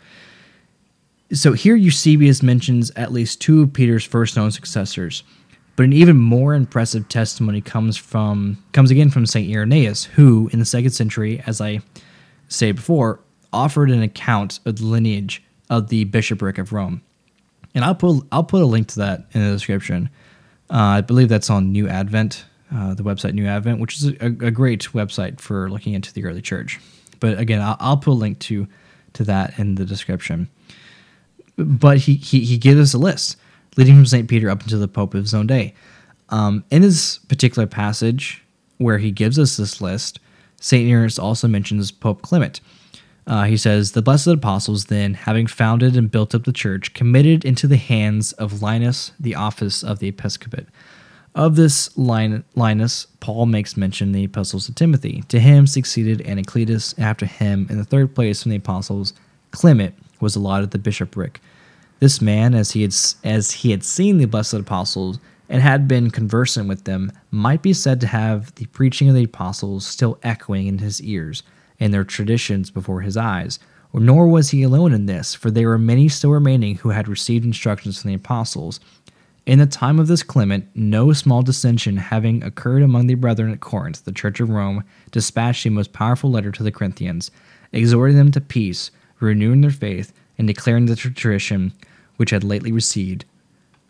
So 1.32 1.52
here 1.52 1.76
Eusebius 1.76 2.42
mentions 2.42 2.90
at 2.92 3.12
least 3.12 3.40
two 3.40 3.62
of 3.62 3.72
Peter's 3.72 4.04
first 4.04 4.34
known 4.36 4.50
successors, 4.50 5.22
but 5.76 5.84
an 5.84 5.92
even 5.92 6.16
more 6.16 6.54
impressive 6.54 7.08
testimony 7.08 7.60
comes 7.60 7.96
from 7.96 8.62
comes 8.72 8.90
again 8.90 9.10
from 9.10 9.26
Saint 9.26 9.48
Irenaeus, 9.48 10.04
who 10.04 10.50
in 10.52 10.58
the 10.58 10.64
second 10.64 10.90
century, 10.90 11.42
as 11.46 11.60
I 11.60 11.80
say 12.48 12.72
before, 12.72 13.20
offered 13.52 13.90
an 13.90 14.02
account 14.02 14.58
of 14.64 14.78
the 14.78 14.86
lineage 14.86 15.42
of 15.68 15.88
the 15.88 16.04
bishopric 16.04 16.58
of 16.58 16.72
Rome 16.72 17.02
and 17.74 17.84
I'll 17.84 17.94
put 17.94 18.26
I'll 18.32 18.44
put 18.44 18.62
a 18.62 18.66
link 18.66 18.88
to 18.88 19.00
that 19.00 19.26
in 19.32 19.44
the 19.44 19.52
description. 19.52 20.10
Uh, 20.70 20.76
I 20.76 21.00
believe 21.00 21.28
that's 21.28 21.50
on 21.50 21.72
New 21.72 21.88
Advent, 21.88 22.44
uh, 22.72 22.94
the 22.94 23.02
website 23.02 23.34
New 23.34 23.46
Advent, 23.46 23.80
which 23.80 23.96
is 23.96 24.08
a, 24.08 24.26
a, 24.26 24.50
great 24.52 24.82
website 24.92 25.40
for 25.40 25.68
looking 25.68 25.94
into 25.94 26.12
the 26.12 26.24
early 26.24 26.40
church. 26.40 26.78
But 27.18 27.38
again, 27.40 27.60
I'll, 27.60 27.76
I'll, 27.80 27.96
put 27.96 28.12
a 28.12 28.14
link 28.14 28.38
to 28.40 28.68
to 29.14 29.24
that 29.24 29.58
in 29.58 29.74
the 29.74 29.84
description. 29.84 30.48
But 31.56 31.98
he 31.98 32.14
he, 32.14 32.40
he 32.44 32.56
gives 32.56 32.80
us 32.80 32.94
a 32.94 32.98
list 32.98 33.36
leading 33.76 33.94
from 33.96 34.06
Saint 34.06 34.28
Peter 34.28 34.48
up 34.50 34.62
into 34.62 34.78
the 34.78 34.88
Pope 34.88 35.14
of 35.14 35.22
his 35.22 35.34
own 35.34 35.46
day. 35.46 35.74
Um, 36.28 36.64
in 36.70 36.82
this 36.82 37.18
particular 37.18 37.66
passage, 37.66 38.42
where 38.78 38.98
he 38.98 39.10
gives 39.10 39.38
us 39.38 39.56
this 39.56 39.80
list, 39.80 40.20
Saint 40.60 40.88
Irenaeus 40.88 41.18
also 41.18 41.48
mentions 41.48 41.90
Pope 41.90 42.22
Clement. 42.22 42.60
Uh, 43.30 43.44
he 43.44 43.56
says, 43.56 43.92
The 43.92 44.02
blessed 44.02 44.26
apostles, 44.26 44.86
then, 44.86 45.14
having 45.14 45.46
founded 45.46 45.96
and 45.96 46.10
built 46.10 46.34
up 46.34 46.42
the 46.42 46.52
church, 46.52 46.94
committed 46.94 47.44
into 47.44 47.68
the 47.68 47.76
hands 47.76 48.32
of 48.32 48.60
Linus 48.60 49.12
the 49.20 49.36
office 49.36 49.84
of 49.84 50.00
the 50.00 50.08
episcopate. 50.08 50.66
Of 51.36 51.54
this 51.54 51.96
Linus, 51.96 53.06
Paul 53.20 53.46
makes 53.46 53.76
mention 53.76 54.10
the 54.10 54.24
epistles 54.24 54.66
to 54.66 54.74
Timothy. 54.74 55.22
To 55.28 55.38
him 55.38 55.68
succeeded 55.68 56.26
Anacletus. 56.26 56.92
After 56.98 57.24
him, 57.24 57.68
in 57.70 57.78
the 57.78 57.84
third 57.84 58.16
place 58.16 58.42
from 58.42 58.50
the 58.50 58.56
apostles, 58.56 59.12
Clement 59.52 59.94
was 60.18 60.34
allotted 60.34 60.72
the 60.72 60.78
bishopric. 60.78 61.40
This 62.00 62.20
man, 62.20 62.52
as 62.52 62.72
he 62.72 62.82
had 62.82 62.94
as 63.22 63.52
he 63.52 63.70
had 63.70 63.84
seen 63.84 64.18
the 64.18 64.24
blessed 64.24 64.54
apostles 64.54 65.20
and 65.48 65.62
had 65.62 65.86
been 65.86 66.10
conversant 66.10 66.66
with 66.66 66.82
them, 66.82 67.12
might 67.30 67.62
be 67.62 67.74
said 67.74 68.00
to 68.00 68.08
have 68.08 68.52
the 68.56 68.66
preaching 68.66 69.08
of 69.08 69.14
the 69.14 69.22
apostles 69.22 69.86
still 69.86 70.18
echoing 70.24 70.66
in 70.66 70.78
his 70.78 71.00
ears 71.00 71.44
and 71.80 71.92
their 71.92 72.04
traditions 72.04 72.70
before 72.70 73.00
his 73.00 73.16
eyes. 73.16 73.58
Nor 73.92 74.28
was 74.28 74.50
he 74.50 74.62
alone 74.62 74.92
in 74.92 75.06
this, 75.06 75.34
for 75.34 75.50
there 75.50 75.68
were 75.68 75.78
many 75.78 76.08
still 76.08 76.30
remaining 76.30 76.76
who 76.76 76.90
had 76.90 77.08
received 77.08 77.44
instructions 77.44 78.00
from 78.00 78.10
the 78.10 78.14
apostles. 78.14 78.78
In 79.46 79.58
the 79.58 79.66
time 79.66 79.98
of 79.98 80.06
this 80.06 80.22
Clement, 80.22 80.68
no 80.74 81.12
small 81.12 81.42
dissension 81.42 81.96
having 81.96 82.44
occurred 82.44 82.82
among 82.82 83.08
the 83.08 83.14
brethren 83.14 83.50
at 83.50 83.60
Corinth, 83.60 84.04
the 84.04 84.12
Church 84.12 84.38
of 84.38 84.50
Rome 84.50 84.84
dispatched 85.10 85.66
a 85.66 85.70
most 85.70 85.92
powerful 85.92 86.30
letter 86.30 86.52
to 86.52 86.62
the 86.62 86.70
Corinthians, 86.70 87.32
exhorting 87.72 88.16
them 88.16 88.30
to 88.32 88.40
peace, 88.40 88.92
renewing 89.18 89.62
their 89.62 89.70
faith, 89.70 90.12
and 90.38 90.46
declaring 90.46 90.86
the 90.86 90.94
tradition 90.94 91.72
which 92.16 92.30
had 92.30 92.44
lately 92.44 92.70
received, 92.70 93.24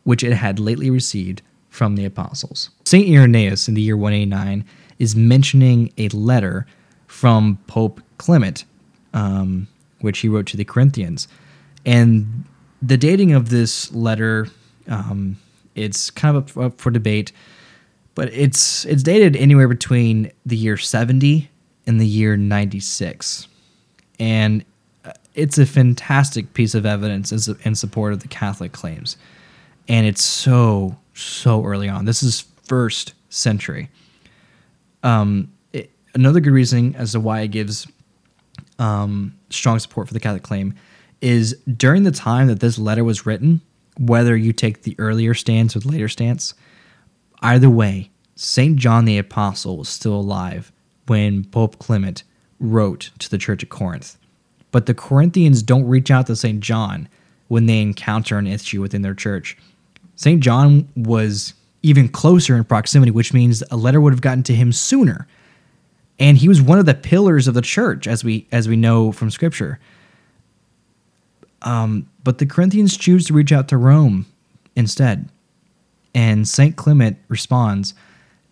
which 0.05 0.23
it 0.23 0.33
had 0.33 0.59
lately 0.59 0.89
received 0.89 1.43
from 1.69 1.97
the 1.97 2.05
apostles. 2.05 2.71
Saint 2.85 3.09
Irenaeus, 3.09 3.69
in 3.69 3.75
the 3.75 3.83
year 3.83 3.97
189, 3.97 4.65
is 4.99 5.15
mentioning 5.15 5.93
a 5.99 6.09
letter 6.09 6.67
from 7.11 7.59
Pope 7.67 8.01
Clement, 8.19 8.65
um, 9.13 9.67
which 10.01 10.21
he 10.21 10.29
wrote 10.29 10.47
to 10.47 10.57
the 10.57 10.65
Corinthians. 10.65 11.27
And 11.85 12.45
the 12.81 12.97
dating 12.97 13.33
of 13.33 13.51
this 13.51 13.93
letter, 13.93 14.47
um, 14.87 15.37
it's 15.75 16.09
kind 16.09 16.37
of 16.37 16.57
up, 16.57 16.65
up 16.65 16.81
for 16.81 16.93
debate, 16.93 17.33
but 18.15 18.33
it's 18.33 18.85
it's 18.85 19.03
dated 19.03 19.37
anywhere 19.37 19.67
between 19.67 20.31
the 20.47 20.57
year 20.57 20.77
70 20.77 21.51
and 21.85 22.01
the 22.01 22.07
year 22.07 22.37
96. 22.37 23.49
And 24.21 24.65
uh, 25.05 25.13
it's 25.35 25.59
a 25.59 25.67
fantastic 25.67 26.55
piece 26.55 26.77
of 26.77 26.87
evidence 26.87 27.33
in 27.33 27.75
support 27.75 28.13
of 28.13 28.21
the 28.21 28.29
Catholic 28.29 28.71
claims. 28.71 29.17
And 29.89 30.07
it's 30.07 30.25
so, 30.25 30.97
so 31.15 31.65
early 31.65 31.89
on. 31.89 32.05
This 32.05 32.23
is 32.23 32.45
first 32.63 33.15
century. 33.31 33.91
Um, 35.03 35.51
another 36.15 36.41
good 36.41 36.53
reason 36.53 36.95
as 36.97 37.13
to 37.13 37.21
why 37.21 37.41
it 37.41 37.49
gives 37.49 37.87
um, 38.79 39.35
strong 39.51 39.79
support 39.79 40.09
for 40.09 40.15
the 40.15 40.21
Catholic 40.21 40.43
claim 40.43 40.75
is 41.21 41.55
during 41.77 42.03
the 42.03 42.11
time 42.11 42.47
that 42.49 42.61
this 42.61 42.79
letter 42.79 43.05
was 43.05 43.27
written, 43.27 43.61
whether 43.99 44.37
you 44.37 44.53
take 44.53 44.83
the 44.83 44.97
earlier 44.99 45.35
stance 45.35 45.77
or 45.77 45.81
the 45.81 45.89
later 45.89 46.09
stance, 46.09 46.55
either 47.43 47.69
way, 47.69 48.11
St. 48.37 48.77
John 48.77 49.05
the 49.05 49.19
Apostle 49.19 49.77
was 49.77 49.89
still 49.89 50.15
alive 50.15 50.73
when 51.07 51.45
Pope 51.45 51.79
Clement 51.79 52.23
wrote 52.59 53.11
to 53.19 53.31
the 53.31 53.39
church 53.39 53.63
at 53.63 53.69
Corinth. 53.69 54.17
But 54.71 54.87
the 54.87 54.95
Corinthians 54.95 55.63
don't 55.63 55.87
reach 55.87 56.11
out 56.11 56.27
to 56.29 56.37
St. 56.37 56.61
John 56.61 57.09
when 57.49 57.67
they 57.67 57.83
encounter 57.83 58.39
an 58.39 58.47
issue 58.47 58.81
within 58.81 59.03
their 59.03 59.15
church. 59.15 59.59
St. 60.15 60.41
John 60.41 60.89
was 60.95 61.55
even 61.83 62.09
closer 62.09 62.57
in 62.57 62.65
proximity, 62.65 63.11
which 63.11 63.35
means 63.35 63.63
a 63.71 63.77
letter 63.77 64.01
would 64.01 64.13
have 64.13 64.21
gotten 64.21 64.43
to 64.45 64.55
him 64.55 64.73
sooner 64.73 65.27
and 66.21 66.39
he 66.39 66.47
was 66.47 66.63
one 66.63 66.79
of 66.79 66.87
the 66.87 66.95
pillars 66.95 67.49
of 67.49 67.55
the 67.55 67.63
church 67.63 68.07
as 68.07 68.23
we 68.23 68.47
as 68.53 68.69
we 68.69 68.77
know 68.77 69.11
from 69.11 69.31
scripture 69.31 69.81
um, 71.63 72.09
but 72.23 72.39
the 72.39 72.47
corinthians 72.47 72.97
choose 72.97 73.27
to 73.27 73.35
reach 73.35 73.53
out 73.53 73.69
to 73.69 73.77
rome 73.77 74.27
instead 74.77 75.29
and 76.15 76.49
saint 76.49 76.77
clement 76.77 77.19
responds 77.29 77.95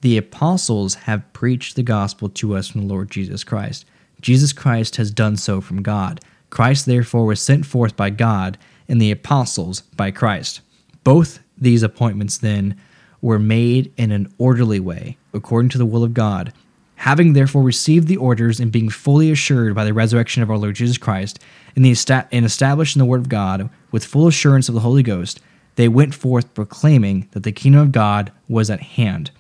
The 0.00 0.16
apostles 0.16 0.94
have 0.94 1.32
preached 1.32 1.76
the 1.76 1.82
gospel 1.82 2.28
to 2.30 2.56
us 2.56 2.68
from 2.68 2.82
the 2.82 2.94
Lord 2.94 3.10
Jesus 3.10 3.44
Christ. 3.44 3.84
Jesus 4.20 4.52
Christ 4.52 4.96
has 4.96 5.10
done 5.10 5.36
so 5.36 5.60
from 5.60 5.82
God. 5.82 6.20
Christ, 6.50 6.86
therefore, 6.86 7.26
was 7.26 7.40
sent 7.40 7.66
forth 7.66 7.96
by 7.96 8.10
God, 8.10 8.58
and 8.88 9.00
the 9.00 9.10
apostles 9.10 9.82
by 9.96 10.10
Christ. 10.10 10.60
Both 11.04 11.40
these 11.56 11.82
appointments, 11.82 12.38
then, 12.38 12.80
were 13.20 13.38
made 13.38 13.92
in 13.96 14.12
an 14.12 14.32
orderly 14.38 14.80
way, 14.80 15.18
according 15.34 15.68
to 15.70 15.78
the 15.78 15.86
will 15.86 16.04
of 16.04 16.14
God. 16.14 16.52
Having 16.98 17.32
therefore 17.32 17.62
received 17.62 18.08
the 18.08 18.16
orders 18.16 18.58
and 18.58 18.72
being 18.72 18.88
fully 18.88 19.30
assured 19.30 19.74
by 19.74 19.84
the 19.84 19.94
resurrection 19.94 20.42
of 20.42 20.50
our 20.50 20.58
Lord 20.58 20.74
Jesus 20.74 20.98
Christ, 20.98 21.38
and, 21.76 21.84
the 21.84 22.26
and 22.32 22.44
established 22.44 22.96
in 22.96 22.98
the 22.98 23.06
Word 23.06 23.20
of 23.20 23.28
God, 23.28 23.70
with 23.92 24.04
full 24.04 24.26
assurance 24.26 24.68
of 24.68 24.74
the 24.74 24.80
Holy 24.80 25.04
Ghost, 25.04 25.40
they 25.76 25.86
went 25.86 26.12
forth 26.12 26.54
proclaiming 26.54 27.28
that 27.30 27.44
the 27.44 27.52
kingdom 27.52 27.80
of 27.80 27.92
God 27.92 28.32
was 28.48 28.68
at 28.68 28.80
hand. 28.80 29.30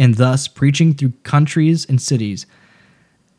And 0.00 0.16
thus, 0.16 0.48
preaching 0.48 0.94
through 0.94 1.12
countries 1.22 1.86
and 1.88 2.02
cities, 2.02 2.44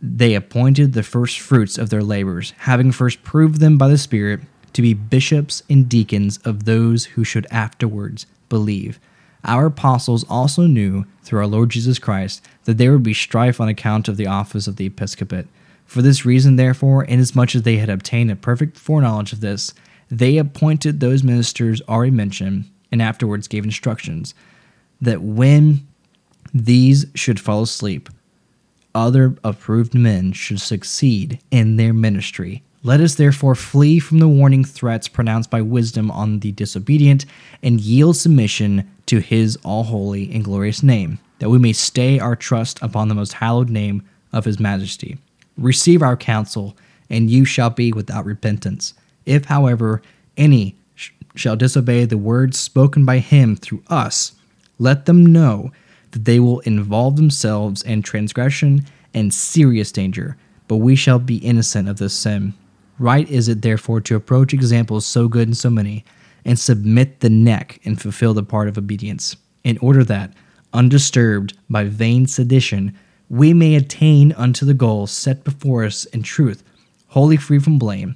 they 0.01 0.33
appointed 0.33 0.93
the 0.93 1.03
first 1.03 1.39
fruits 1.39 1.77
of 1.77 1.89
their 1.89 2.03
labors, 2.03 2.53
having 2.59 2.93
first 2.93 3.21
proved 3.23 3.59
them 3.59 3.77
by 3.77 3.89
the 3.89 3.97
Spirit 3.97 4.39
to 4.71 4.81
be 4.81 4.93
bishops 4.93 5.61
and 5.69 5.89
deacons 5.89 6.37
of 6.45 6.63
those 6.63 7.03
who 7.03 7.25
should 7.25 7.47
afterwards 7.51 8.27
believe. 8.47 8.97
Our 9.45 9.67
apostles 9.67 10.25
also 10.27 10.63
knew, 10.63 11.05
through 11.21 11.39
our 11.39 11.47
Lord 11.47 11.69
Jesus 11.69 11.99
Christ, 11.99 12.43
that 12.63 12.77
there 12.77 12.91
would 12.91 13.03
be 13.03 13.13
strife 13.13 13.61
on 13.61 13.69
account 13.69 14.07
of 14.07 14.17
the 14.17 14.27
office 14.27 14.65
of 14.67 14.75
the 14.75 14.87
episcopate. 14.87 15.47
For 15.85 16.01
this 16.01 16.25
reason, 16.25 16.55
therefore, 16.55 17.03
inasmuch 17.03 17.55
as 17.55 17.61
they 17.61 17.77
had 17.77 17.89
obtained 17.89 18.31
a 18.31 18.35
perfect 18.35 18.75
foreknowledge 18.77 19.33
of 19.33 19.41
this, 19.41 19.73
they 20.09 20.37
appointed 20.37 20.99
those 20.99 21.23
ministers 21.23 21.81
already 21.87 22.11
mentioned, 22.11 22.65
and 22.91 23.01
afterwards 23.01 23.47
gave 23.47 23.63
instructions, 23.63 24.33
that 24.99 25.21
when 25.21 25.85
these 26.53 27.05
should 27.13 27.39
fall 27.39 27.61
asleep, 27.61 28.09
other 28.95 29.35
approved 29.43 29.93
men 29.93 30.31
should 30.31 30.61
succeed 30.61 31.39
in 31.51 31.75
their 31.75 31.93
ministry. 31.93 32.63
Let 32.81 33.01
us 33.01 33.15
therefore 33.15 33.55
flee 33.55 33.99
from 33.99 34.19
the 34.19 34.27
warning 34.27 34.63
threats 34.63 35.07
pronounced 35.07 35.49
by 35.49 35.61
wisdom 35.61 36.09
on 36.09 36.39
the 36.39 36.51
disobedient, 36.51 37.25
and 37.61 37.81
yield 37.81 38.15
submission 38.15 38.89
to 39.07 39.19
his 39.19 39.57
all 39.63 39.83
holy 39.83 40.31
and 40.33 40.43
glorious 40.43 40.83
name, 40.83 41.19
that 41.39 41.49
we 41.49 41.57
may 41.57 41.73
stay 41.73 42.19
our 42.19 42.35
trust 42.35 42.81
upon 42.81 43.07
the 43.07 43.15
most 43.15 43.33
hallowed 43.33 43.69
name 43.69 44.03
of 44.33 44.45
his 44.45 44.59
majesty. 44.59 45.17
Receive 45.57 46.01
our 46.01 46.17
counsel, 46.17 46.75
and 47.09 47.29
you 47.29 47.45
shall 47.45 47.69
be 47.69 47.93
without 47.93 48.25
repentance. 48.25 48.93
If, 49.25 49.45
however, 49.45 50.01
any 50.37 50.75
sh- 50.95 51.11
shall 51.35 51.55
disobey 51.55 52.05
the 52.05 52.17
words 52.17 52.57
spoken 52.57 53.05
by 53.05 53.19
him 53.19 53.55
through 53.55 53.83
us, 53.87 54.33
let 54.79 55.05
them 55.05 55.25
know 55.25 55.71
that 56.11 56.25
they 56.25 56.39
will 56.39 56.59
involve 56.61 57.15
themselves 57.15 57.81
in 57.83 58.01
transgression 58.01 58.85
and 59.13 59.33
serious 59.33 59.91
danger, 59.91 60.37
but 60.67 60.77
we 60.77 60.95
shall 60.95 61.19
be 61.19 61.37
innocent 61.37 61.87
of 61.87 61.97
this 61.97 62.13
sin. 62.13 62.53
Right 62.97 63.29
is 63.29 63.49
it, 63.49 63.61
therefore, 63.61 64.01
to 64.01 64.15
approach 64.15 64.53
examples 64.53 65.05
so 65.05 65.27
good 65.27 65.47
and 65.47 65.57
so 65.57 65.69
many, 65.69 66.05
and 66.45 66.59
submit 66.59 67.19
the 67.19 67.29
neck 67.29 67.79
and 67.83 67.99
fulfill 67.99 68.33
the 68.33 68.43
part 68.43 68.67
of 68.67 68.77
obedience, 68.77 69.35
in 69.63 69.77
order 69.79 70.03
that, 70.03 70.31
undisturbed 70.73 71.57
by 71.69 71.83
vain 71.83 72.27
sedition, 72.27 72.97
we 73.29 73.53
may 73.53 73.75
attain 73.75 74.31
unto 74.33 74.65
the 74.65 74.73
goal 74.73 75.07
set 75.07 75.43
before 75.43 75.83
us 75.83 76.05
in 76.05 76.21
truth, 76.21 76.63
wholly 77.07 77.37
free 77.37 77.59
from 77.59 77.79
blame. 77.79 78.15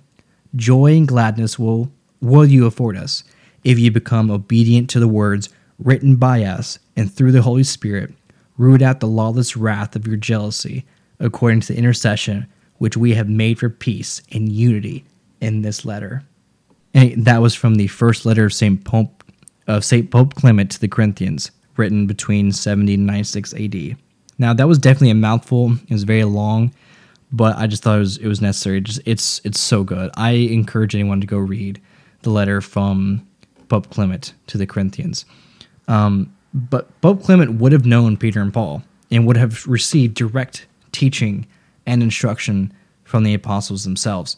Joy 0.56 0.96
and 0.96 1.08
gladness 1.08 1.58
will, 1.58 1.92
will 2.22 2.46
you 2.46 2.66
afford 2.66 2.96
us, 2.96 3.24
if 3.64 3.80
you 3.80 3.92
become 3.92 4.30
obedient 4.30 4.90
to 4.92 5.00
the 5.00 5.08
words 5.08 5.50
written 5.80 6.16
by 6.16 6.44
us, 6.44 6.78
and 6.96 7.12
through 7.12 7.32
the 7.32 7.42
Holy 7.42 7.64
Spirit, 7.64 8.14
root 8.58 8.82
out 8.82 9.00
the 9.00 9.08
lawless 9.08 9.56
wrath 9.56 9.96
of 9.96 10.06
your 10.06 10.18
jealousy, 10.18 10.86
according 11.20 11.62
to 11.62 11.74
the 11.74 11.80
intercession 11.80 12.46
which 12.78 12.98
we 12.98 13.14
have 13.14 13.30
made 13.30 13.58
for 13.58 13.70
peace 13.70 14.22
and 14.32 14.52
unity 14.52 15.06
in 15.42 15.62
this 15.62 15.86
letter. 15.86 16.24
And 16.94 17.26
that 17.26 17.42
was 17.42 17.56
from 17.56 17.76
the 17.76 17.88
first 17.88 18.26
letter 18.26 18.46
of 18.46 18.54
Saint 18.54 18.84
Pope 18.84 19.24
of 19.68 19.86
Saint 19.86 20.10
Pope 20.10 20.34
Clement 20.34 20.72
to 20.72 20.80
the 20.80 20.88
Corinthians, 20.88 21.52
written 21.78 22.08
between 22.08 22.52
70 22.52 22.96
and 22.96 23.06
96 23.06 23.54
AD. 23.54 23.96
Now 24.40 24.54
that 24.54 24.68
was 24.68 24.80
definitely 24.80 25.12
a 25.12 25.16
mouthful. 25.16 25.74
It 25.88 25.94
was 25.94 26.04
very 26.04 26.24
long, 26.24 26.74
but 27.32 27.56
I 27.58 27.68
just 27.68 27.84
thought 27.84 27.98
it 27.98 28.00
was 28.00 28.18
it 28.18 28.28
was 28.28 28.42
necessary. 28.42 28.82
Just 28.82 29.02
it's 29.06 29.42
it's 29.44 29.60
so 29.60 29.84
good. 29.84 30.10
I 30.18 30.32
encourage 30.32 30.96
anyone 30.96 31.22
to 31.22 31.28
go 31.28 31.38
read 31.38 31.80
the 32.24 32.32
letter 32.32 32.62
from 32.62 33.26
Pope 33.68 33.90
Clement 33.92 34.34
to 34.48 34.58
the 34.58 34.66
Corinthians. 34.66 35.26
Um, 35.88 36.36
but 36.54 37.00
Pope 37.02 37.24
Clement 37.24 37.60
would 37.60 37.72
have 37.72 37.86
known 37.86 38.18
Peter 38.18 38.42
and 38.42 38.54
Paul 38.54 38.84
and 39.12 39.26
would 39.28 39.38
have 39.38 39.66
received 39.68 40.16
direct 40.16 40.66
teaching 40.92 41.46
and 41.86 42.02
instruction 42.02 42.74
from 43.04 43.24
the 43.24 43.34
apostles 43.34 43.84
themselves. 43.84 44.38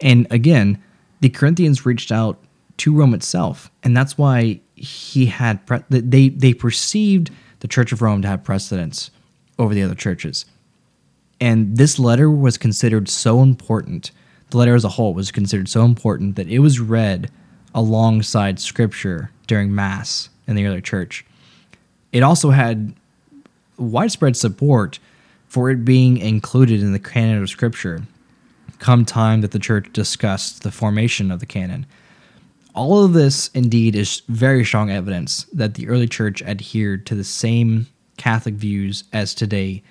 And 0.00 0.26
again, 0.30 0.82
the 1.22 1.30
Corinthians 1.30 1.86
reached 1.86 2.10
out 2.10 2.36
to 2.78 2.92
Rome 2.92 3.14
itself, 3.14 3.70
and 3.84 3.96
that's 3.96 4.18
why 4.18 4.60
he 4.74 5.26
had 5.26 5.64
pre- 5.66 5.84
they 5.88 6.28
they 6.28 6.52
perceived 6.52 7.30
the 7.60 7.68
Church 7.68 7.92
of 7.92 8.02
Rome 8.02 8.22
to 8.22 8.28
have 8.28 8.42
precedence 8.42 9.12
over 9.56 9.72
the 9.72 9.82
other 9.82 9.94
churches. 9.94 10.44
And 11.40 11.76
this 11.76 11.98
letter 11.98 12.28
was 12.28 12.58
considered 12.58 13.08
so 13.08 13.40
important. 13.40 14.10
The 14.50 14.58
letter 14.58 14.74
as 14.74 14.84
a 14.84 14.90
whole 14.90 15.14
was 15.14 15.30
considered 15.30 15.68
so 15.68 15.84
important 15.84 16.34
that 16.36 16.48
it 16.48 16.58
was 16.58 16.80
read 16.80 17.30
alongside 17.74 18.58
scripture 18.58 19.30
during 19.46 19.74
mass 19.74 20.28
in 20.48 20.56
the 20.56 20.66
early 20.66 20.82
church. 20.82 21.24
It 22.10 22.22
also 22.22 22.50
had 22.50 22.94
widespread 23.78 24.36
support 24.36 24.98
for 25.46 25.70
it 25.70 25.84
being 25.84 26.18
included 26.18 26.80
in 26.80 26.92
the 26.92 26.98
canon 26.98 27.42
of 27.42 27.48
Scripture 27.48 28.02
come 28.82 29.04
time 29.04 29.42
that 29.42 29.52
the 29.52 29.60
church 29.60 29.86
discussed 29.92 30.64
the 30.64 30.72
formation 30.72 31.30
of 31.30 31.38
the 31.38 31.46
canon. 31.46 31.86
All 32.74 33.04
of 33.04 33.12
this, 33.12 33.48
indeed, 33.54 33.94
is 33.94 34.22
very 34.28 34.64
strong 34.64 34.90
evidence 34.90 35.44
that 35.52 35.74
the 35.74 35.88
early 35.88 36.08
church 36.08 36.42
adhered 36.42 37.06
to 37.06 37.14
the 37.14 37.22
same 37.22 37.86
Catholic 38.16 38.54
views 38.54 39.04
as 39.12 39.34
today, 39.34 39.84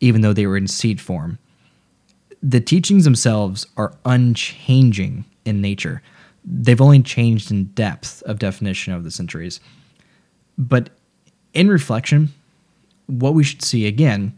even 0.00 0.20
though 0.20 0.34
they 0.34 0.46
were 0.46 0.58
in 0.58 0.66
seed 0.66 1.00
form. 1.00 1.38
The 2.42 2.60
teachings 2.60 3.04
themselves 3.04 3.66
are 3.78 3.96
unchanging 4.04 5.24
in 5.46 5.62
nature. 5.62 6.02
They've 6.44 6.80
only 6.80 7.00
changed 7.00 7.50
in 7.50 7.64
depth 7.68 8.22
of 8.24 8.38
definition 8.38 8.92
over 8.92 9.02
the 9.02 9.10
centuries. 9.10 9.60
But 10.58 10.90
in 11.54 11.68
reflection, 11.68 12.34
what 13.06 13.32
we 13.32 13.44
should 13.44 13.62
see 13.62 13.86
again 13.86 14.36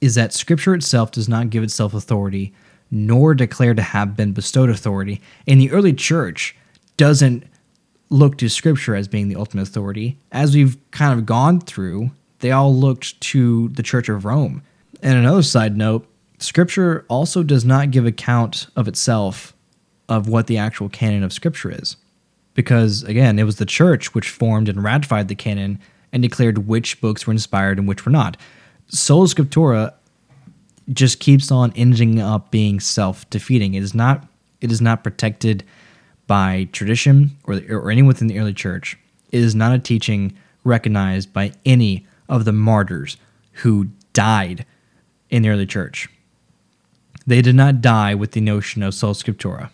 is 0.00 0.14
that 0.14 0.32
Scripture 0.32 0.74
itself 0.74 1.10
does 1.10 1.28
not 1.28 1.50
give 1.50 1.64
itself 1.64 1.92
authority, 1.92 2.54
nor 2.90 3.34
declare 3.34 3.74
to 3.74 3.82
have 3.82 4.16
been 4.16 4.32
bestowed 4.32 4.70
authority. 4.70 5.20
And 5.46 5.60
the 5.60 5.70
early 5.70 5.92
church 5.92 6.56
doesn't 6.96 7.44
look 8.10 8.36
to 8.38 8.48
Scripture 8.48 8.94
as 8.94 9.08
being 9.08 9.28
the 9.28 9.36
ultimate 9.36 9.62
authority. 9.62 10.18
As 10.32 10.54
we've 10.54 10.76
kind 10.90 11.18
of 11.18 11.26
gone 11.26 11.60
through, 11.60 12.10
they 12.40 12.50
all 12.50 12.74
looked 12.74 13.20
to 13.20 13.68
the 13.68 13.82
Church 13.82 14.08
of 14.08 14.24
Rome. 14.24 14.62
And 15.02 15.16
another 15.16 15.42
side 15.42 15.76
note 15.76 16.06
Scripture 16.38 17.04
also 17.08 17.42
does 17.42 17.64
not 17.64 17.90
give 17.90 18.06
account 18.06 18.66
of 18.74 18.88
itself 18.88 19.54
of 20.08 20.28
what 20.28 20.46
the 20.46 20.58
actual 20.58 20.88
canon 20.88 21.22
of 21.22 21.32
Scripture 21.32 21.70
is. 21.70 21.96
Because, 22.54 23.04
again, 23.04 23.38
it 23.38 23.44
was 23.44 23.56
the 23.56 23.66
church 23.66 24.14
which 24.14 24.30
formed 24.30 24.68
and 24.68 24.82
ratified 24.82 25.28
the 25.28 25.34
canon 25.34 25.78
and 26.12 26.22
declared 26.22 26.66
which 26.66 27.00
books 27.00 27.26
were 27.26 27.32
inspired 27.32 27.78
and 27.78 27.86
which 27.86 28.04
were 28.04 28.12
not. 28.12 28.36
Sola 28.88 29.26
Scriptura 29.26 29.94
just 30.92 31.20
keeps 31.20 31.50
on 31.50 31.72
ending 31.76 32.20
up 32.20 32.50
being 32.50 32.80
self-defeating. 32.80 33.74
It 33.74 33.82
is 33.82 33.94
not 33.94 34.26
it 34.60 34.70
is 34.70 34.80
not 34.80 35.02
protected 35.02 35.64
by 36.26 36.68
tradition 36.72 37.36
or 37.44 37.60
or 37.68 37.90
anyone 37.90 38.08
within 38.08 38.28
the 38.28 38.38
early 38.38 38.54
church. 38.54 38.98
It 39.30 39.40
is 39.40 39.54
not 39.54 39.72
a 39.72 39.78
teaching 39.78 40.36
recognized 40.64 41.32
by 41.32 41.52
any 41.64 42.06
of 42.28 42.44
the 42.44 42.52
martyrs 42.52 43.16
who 43.52 43.88
died 44.12 44.66
in 45.30 45.42
the 45.42 45.48
early 45.48 45.66
church. 45.66 46.08
They 47.26 47.42
did 47.42 47.54
not 47.54 47.80
die 47.80 48.14
with 48.14 48.32
the 48.32 48.40
notion 48.40 48.82
of 48.82 48.94
sola 48.94 49.14
scriptura. 49.14 49.70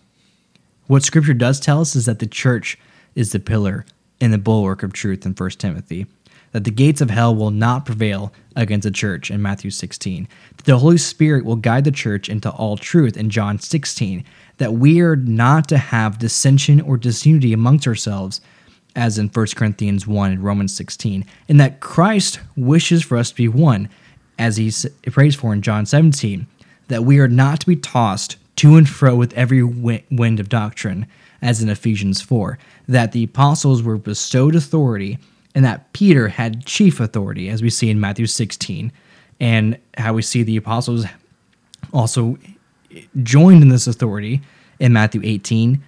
What 0.87 1.02
scripture 1.02 1.35
does 1.35 1.59
tell 1.59 1.81
us 1.81 1.96
is 1.96 2.07
that 2.07 2.18
the 2.18 2.26
church 2.26 2.79
is 3.14 3.33
the 3.33 3.40
pillar 3.40 3.87
and 4.20 4.33
the 4.33 4.38
bulwark 4.38 4.83
of 4.83 4.92
truth 4.92 5.26
in 5.26 5.33
1 5.33 5.51
Timothy 5.51 6.07
that 6.57 6.64
the 6.64 6.70
gates 6.70 7.02
of 7.02 7.11
hell 7.11 7.36
will 7.36 7.50
not 7.50 7.84
prevail 7.84 8.32
against 8.57 8.84
the 8.84 8.90
church 8.90 9.30
in 9.30 9.42
Matthew 9.42 9.70
16, 9.70 10.26
that 10.57 10.64
the 10.64 10.78
Holy 10.78 10.96
Spirit 10.96 11.44
will 11.44 11.57
guide 11.57 11.84
the 11.84 11.90
church 11.90 12.30
into 12.30 12.48
all 12.48 12.78
truth 12.78 13.14
in 13.14 13.28
John 13.28 13.59
16, 13.59 14.24
that 14.57 14.72
we 14.72 15.02
are 15.02 15.16
not 15.16 15.68
to 15.68 15.76
have 15.76 16.18
dissension 16.18 16.80
or 16.80 16.96
disunity 16.96 17.52
amongst 17.52 17.86
ourselves, 17.86 18.40
as 18.94 19.18
in 19.18 19.28
1 19.28 19.46
Corinthians 19.54 20.07
1 20.07 20.32
and 20.32 20.42
Romans 20.42 20.74
16, 20.74 21.26
and 21.46 21.61
that 21.61 21.80
Christ 21.80 22.40
wishes 22.57 23.04
for 23.04 23.18
us 23.18 23.28
to 23.28 23.36
be 23.36 23.48
one, 23.48 23.90
as 24.38 24.57
he 24.57 24.72
prays 25.11 25.34
for 25.34 25.52
in 25.52 25.61
John 25.61 25.84
17, 25.84 26.46
that 26.88 27.04
we 27.04 27.18
are 27.18 27.28
not 27.28 27.61
to 27.61 27.66
be 27.66 27.76
tossed 27.76 28.38
to 28.57 28.76
and 28.76 28.88
fro 28.88 29.14
with 29.14 29.34
every 29.34 29.62
wind 29.62 30.40
of 30.40 30.48
doctrine, 30.48 31.07
as 31.42 31.62
in 31.62 31.68
Ephesians 31.68 32.22
4, 32.22 32.59
that 32.88 33.12
the 33.12 33.24
apostles 33.24 33.82
were 33.82 33.98
bestowed 33.98 34.54
authority 34.54 35.18
and 35.57 35.64
that 35.64 35.90
Peter 35.94 36.28
had 36.28 36.66
chief 36.66 37.00
authority, 37.00 37.48
as 37.48 37.62
we 37.62 37.70
see 37.70 37.88
in 37.88 37.98
Matthew 37.98 38.26
16, 38.26 38.92
and 39.40 39.78
how 39.96 40.12
we 40.12 40.20
see 40.20 40.42
the 40.42 40.59
apostles 40.59 41.07
also 41.94 42.36
joined 43.22 43.62
in 43.62 43.70
this 43.70 43.86
authority 43.86 44.42
in 44.78 44.92
Matthew 44.92 45.22
18, 45.24 45.82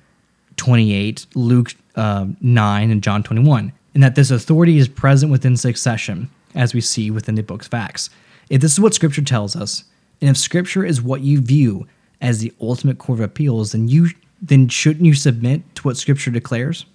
28, 0.56 1.26
Luke 1.34 1.74
uh, 1.96 2.26
9, 2.40 2.90
and 2.90 3.02
John 3.02 3.22
21, 3.22 3.70
and 3.92 4.02
that 4.02 4.14
this 4.14 4.30
authority 4.30 4.78
is 4.78 4.88
present 4.88 5.30
within 5.30 5.54
succession, 5.54 6.30
as 6.54 6.72
we 6.72 6.80
see 6.80 7.10
within 7.10 7.34
the 7.34 7.42
book 7.42 7.64
of 7.66 7.74
Acts. 7.74 8.08
If 8.48 8.62
this 8.62 8.72
is 8.72 8.80
what 8.80 8.94
Scripture 8.94 9.22
tells 9.22 9.54
us, 9.54 9.84
and 10.22 10.30
if 10.30 10.38
Scripture 10.38 10.82
is 10.82 11.02
what 11.02 11.20
you 11.20 11.42
view 11.42 11.86
as 12.22 12.38
the 12.38 12.54
ultimate 12.58 12.96
court 12.96 13.18
of 13.18 13.24
appeals, 13.26 13.72
then 13.72 13.86
you 13.86 14.08
then 14.40 14.68
shouldn't 14.68 15.04
you 15.04 15.14
submit 15.14 15.62
to 15.74 15.82
what 15.82 15.98
Scripture 15.98 16.30
declares? 16.30 16.86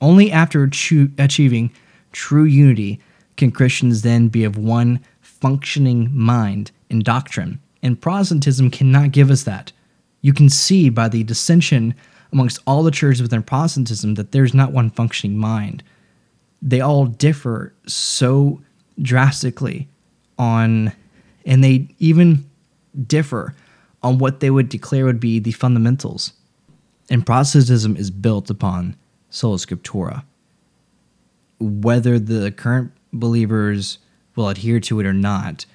Only 0.00 0.30
after 0.30 0.62
achieving 0.62 1.72
true 2.16 2.44
unity 2.44 2.98
can 3.36 3.52
Christians 3.52 4.00
then 4.00 4.28
be 4.28 4.42
of 4.42 4.56
one 4.56 5.00
functioning 5.20 6.10
mind 6.16 6.72
in 6.88 7.00
doctrine, 7.00 7.60
and 7.82 8.00
Protestantism 8.00 8.70
cannot 8.70 9.12
give 9.12 9.30
us 9.30 9.42
that. 9.42 9.70
You 10.22 10.32
can 10.32 10.48
see 10.48 10.88
by 10.88 11.08
the 11.08 11.22
dissension 11.22 11.94
amongst 12.32 12.58
all 12.66 12.82
the 12.82 12.90
churches 12.90 13.20
within 13.20 13.42
Protestantism 13.42 14.14
that 14.14 14.32
there's 14.32 14.54
not 14.54 14.72
one 14.72 14.90
functioning 14.90 15.36
mind. 15.36 15.82
They 16.62 16.80
all 16.80 17.04
differ 17.04 17.74
so 17.86 18.62
drastically 19.02 19.86
on, 20.38 20.92
and 21.44 21.62
they 21.62 21.86
even 21.98 22.48
differ 23.06 23.54
on 24.02 24.16
what 24.16 24.40
they 24.40 24.48
would 24.48 24.70
declare 24.70 25.04
would 25.04 25.20
be 25.20 25.38
the 25.38 25.52
fundamentals. 25.52 26.32
And 27.10 27.26
Protestantism 27.26 27.94
is 27.94 28.10
built 28.10 28.48
upon 28.48 28.96
sola 29.28 29.58
scriptura. 29.58 30.24
Whether 31.58 32.18
the 32.18 32.50
current 32.50 32.92
believers 33.12 33.98
will 34.34 34.48
adhere 34.48 34.80
to 34.80 35.00
it 35.00 35.06
or 35.06 35.12
not, 35.12 35.66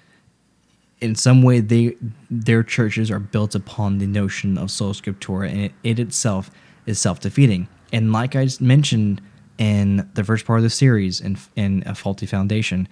in 0.99 1.15
some 1.15 1.41
way 1.41 1.59
they 1.59 1.95
their 2.29 2.63
churches 2.63 3.09
are 3.09 3.19
built 3.19 3.55
upon 3.55 3.97
the 3.97 4.07
notion 4.07 4.57
of 4.57 4.69
sola 4.69 4.93
scriptura, 4.93 5.49
and 5.49 5.61
it, 5.61 5.71
it 5.83 5.99
itself 5.99 6.51
is 6.85 6.99
self-defeating. 6.99 7.67
And 7.91 8.13
like 8.13 8.35
I 8.35 8.47
mentioned 8.59 9.21
in 9.57 10.09
the 10.13 10.23
first 10.23 10.45
part 10.45 10.59
of 10.59 10.63
the 10.63 10.69
series 10.69 11.19
in 11.19 11.37
in 11.55 11.83
a 11.85 11.95
faulty 11.95 12.25
foundation, 12.25 12.87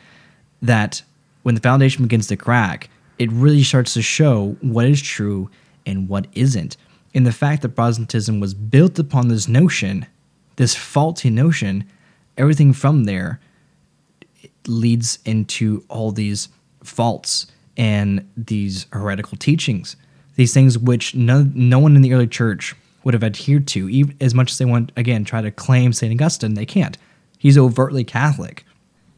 that 0.61 1.03
when 1.43 1.55
the 1.55 1.61
foundation 1.61 2.03
begins 2.03 2.27
to 2.27 2.35
crack, 2.35 2.89
it 3.17 3.31
really 3.31 3.63
starts 3.63 3.93
to 3.93 4.01
show 4.01 4.57
what 4.61 4.85
is 4.85 5.01
true 5.01 5.49
and 5.85 6.09
what 6.09 6.27
isn't. 6.33 6.77
And 7.13 7.25
the 7.25 7.31
fact 7.31 7.61
that 7.61 7.69
Protestantism 7.69 8.39
was 8.39 8.53
built 8.53 8.99
upon 8.99 9.27
this 9.27 9.47
notion, 9.47 10.05
this 10.57 10.75
faulty 10.75 11.29
notion, 11.29 11.85
everything 12.39 12.73
from 12.73 13.03
there 13.03 13.39
leads 14.67 15.19
into 15.25 15.83
all 15.89 16.11
these 16.11 16.49
faults 16.83 17.47
and 17.77 18.27
these 18.35 18.87
heretical 18.91 19.37
teachings, 19.37 19.95
these 20.35 20.53
things 20.53 20.77
which 20.77 21.13
no, 21.13 21.43
no 21.53 21.79
one 21.79 21.95
in 21.95 22.01
the 22.01 22.13
early 22.13 22.27
church 22.27 22.75
would 23.03 23.13
have 23.13 23.23
adhered 23.23 23.67
to, 23.67 23.89
even 23.89 24.15
as 24.19 24.33
much 24.33 24.51
as 24.51 24.57
they 24.57 24.65
want, 24.65 24.91
again, 24.97 25.23
try 25.23 25.41
to 25.41 25.51
claim 25.51 25.93
St. 25.93 26.13
Augustine, 26.13 26.55
they 26.55 26.65
can't. 26.65 26.97
He's 27.37 27.57
overtly 27.57 28.03
Catholic. 28.03 28.65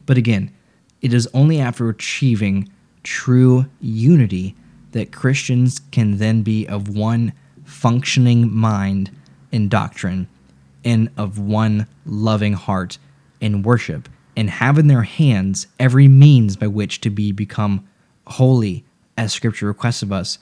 But 0.06 0.18
again, 0.18 0.52
it 1.00 1.12
is 1.12 1.28
only 1.34 1.60
after 1.60 1.88
achieving 1.88 2.70
true 3.02 3.66
unity 3.80 4.54
that 4.92 5.12
Christians 5.12 5.80
can 5.90 6.18
then 6.18 6.42
be 6.42 6.66
of 6.68 6.88
one 6.88 7.32
functioning 7.64 8.54
mind 8.54 9.10
in 9.50 9.68
doctrine 9.68 10.28
and 10.84 11.10
of 11.16 11.38
one 11.38 11.86
loving 12.06 12.52
heart 12.52 12.98
in 13.42 13.62
worship 13.62 14.08
and 14.36 14.48
have 14.48 14.78
in 14.78 14.86
their 14.86 15.02
hands 15.02 15.66
every 15.78 16.08
means 16.08 16.56
by 16.56 16.66
which 16.66 17.00
to 17.02 17.10
be 17.10 17.32
become 17.32 17.86
holy 18.26 18.84
as 19.18 19.32
scripture 19.32 19.66
requests 19.66 20.02
of 20.02 20.12
us 20.12 20.38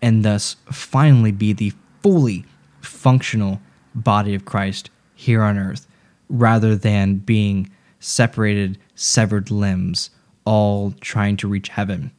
and 0.00 0.24
thus 0.24 0.56
finally 0.70 1.32
be 1.32 1.52
the 1.52 1.72
fully 2.02 2.44
functional 2.80 3.60
body 3.94 4.34
of 4.34 4.44
Christ 4.44 4.90
here 5.14 5.42
on 5.42 5.58
earth 5.58 5.86
rather 6.28 6.76
than 6.76 7.16
being 7.16 7.70
separated 7.98 8.78
severed 8.94 9.50
limbs 9.50 10.10
all 10.44 10.92
trying 11.00 11.36
to 11.36 11.48
reach 11.48 11.68
heaven 11.68 12.12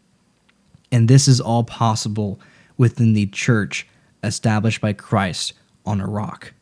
and 0.91 1.07
this 1.07 1.27
is 1.27 1.41
all 1.41 1.63
possible 1.63 2.39
within 2.77 3.13
the 3.13 3.25
church 3.27 3.87
established 4.23 4.79
by 4.79 4.93
Christ 4.93 5.53
on 5.85 5.99
a 5.99 6.07
rock, 6.07 6.53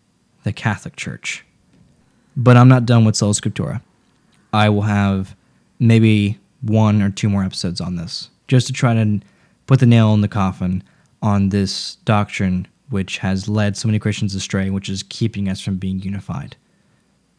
the 0.44 0.54
Catholic 0.54 0.96
Church. 0.96 1.46
But 2.42 2.58
I'm 2.58 2.68
not 2.68 2.88
done 2.88 3.06
with 3.06 3.16
Sola 3.16 3.34
Scriptura. 3.34 3.82
I 4.52 4.68
will 4.70 4.82
have 4.82 5.36
maybe 5.80 6.40
one 6.62 7.02
or 7.02 7.12
two 7.12 7.30
more 7.30 7.44
episodes 7.44 7.80
on 7.80 7.98
this, 7.98 8.30
just 8.48 8.66
to 8.68 8.74
try 8.74 8.96
to 8.96 9.20
put 9.68 9.80
the 9.80 9.86
nail 9.86 10.14
in 10.16 10.22
the 10.22 10.28
coffin 10.28 10.84
on 11.22 11.50
this 11.50 11.96
doctrine 12.04 12.68
which 12.90 13.20
has 13.20 13.48
led 13.48 13.78
so 13.78 13.88
many 13.88 14.00
Christians 14.00 14.34
astray, 14.34 14.70
which 14.72 14.90
is 14.90 15.04
keeping 15.04 15.48
us 15.48 15.62
from 15.62 15.78
being 15.78 16.02
unified. 16.02 16.56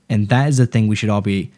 And 0.08 0.28
that 0.28 0.48
is 0.48 0.58
the 0.58 0.66
thing 0.66 0.86
we 0.86 0.96
should 0.96 1.10
all 1.10 1.20
be 1.20 1.50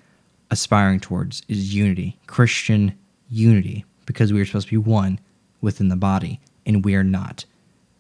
aspiring 0.51 1.01
towards 1.01 1.43
is 1.47 1.75
unity, 1.75 2.17
Christian 2.27 2.97
unity, 3.31 3.85
because 4.07 4.33
we 4.33 4.41
are 4.41 4.47
supposed 4.47 4.69
to 4.69 4.81
be 4.81 4.91
one 4.91 5.21
within 5.61 5.89
the 5.89 5.97
body, 5.97 6.41
and 6.65 6.83
we 6.83 6.95
are 6.95 7.05
not 7.05 7.45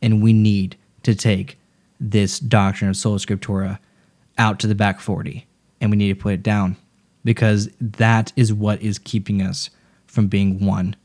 and 0.04 0.22
we 0.22 0.34
need 0.34 0.76
to 1.02 1.14
take 1.14 1.58
this 1.98 2.38
doctrine 2.38 2.90
of 2.90 2.96
sola 2.96 3.18
scriptura 3.18 3.78
out 4.38 4.58
to 4.60 4.66
the 4.66 4.74
back 4.74 5.00
40 5.00 5.46
and 5.80 5.90
we 5.90 5.96
need 5.96 6.08
to 6.08 6.20
put 6.20 6.34
it 6.34 6.42
down 6.42 6.76
because 7.24 7.68
that 7.80 8.32
is 8.36 8.52
what 8.52 8.82
is 8.82 8.98
keeping 8.98 9.42
us 9.42 9.70
from 10.06 10.28
being 10.28 10.64
one. 10.64 10.96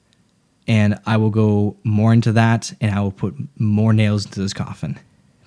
And 0.67 0.99
I 1.05 1.17
will 1.17 1.29
go 1.29 1.77
more 1.83 2.13
into 2.13 2.31
that 2.33 2.73
and 2.79 2.93
I 2.93 3.01
will 3.01 3.11
put 3.11 3.35
more 3.57 3.93
nails 3.93 4.25
into 4.25 4.39
this 4.41 4.53
coffin. 4.53 4.99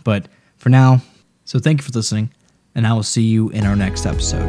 But 0.04 0.26
for 0.56 0.68
now, 0.68 1.00
so 1.44 1.58
thank 1.58 1.80
you 1.80 1.84
for 1.84 1.92
listening, 1.92 2.30
and 2.74 2.86
I 2.86 2.92
will 2.92 3.02
see 3.02 3.22
you 3.22 3.50
in 3.50 3.66
our 3.66 3.76
next 3.76 4.06
episode. 4.06 4.48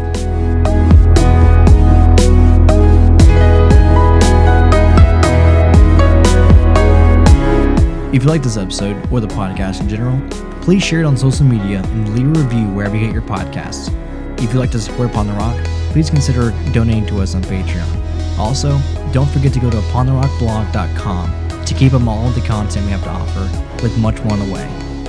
If 8.13 8.23
you 8.23 8.29
like 8.29 8.43
this 8.43 8.57
episode 8.57 8.95
or 9.11 9.19
the 9.19 9.27
podcast 9.27 9.81
in 9.81 9.89
general, 9.89 10.19
please 10.63 10.81
share 10.81 11.01
it 11.01 11.05
on 11.05 11.17
social 11.17 11.45
media 11.45 11.81
and 11.83 12.15
leave 12.15 12.25
a 12.25 12.39
review 12.41 12.65
wherever 12.69 12.95
you 12.95 13.05
get 13.05 13.13
your 13.13 13.21
podcasts. 13.21 13.93
If 14.41 14.53
you'd 14.53 14.59
like 14.59 14.71
to 14.71 14.79
support 14.79 15.09
Upon 15.09 15.27
the 15.27 15.33
Rock, 15.33 15.61
please 15.91 16.09
consider 16.09 16.51
donating 16.71 17.05
to 17.07 17.19
us 17.21 17.35
on 17.35 17.41
Patreon. 17.43 18.39
Also, 18.39 18.79
don't 19.11 19.29
forget 19.29 19.51
to 19.53 19.59
go 19.59 19.69
to 19.69 19.75
upontherockblog.com 19.77 21.65
to 21.65 21.73
keep 21.73 21.93
up 21.93 22.07
all 22.07 22.27
of 22.27 22.35
the 22.35 22.41
content 22.41 22.85
we 22.85 22.91
have 22.91 23.03
to 23.03 23.09
offer, 23.09 23.83
with 23.83 23.97
much 23.97 24.21
more 24.23 24.33
on 24.33 24.39
the 24.39 24.53
way. 24.53 24.65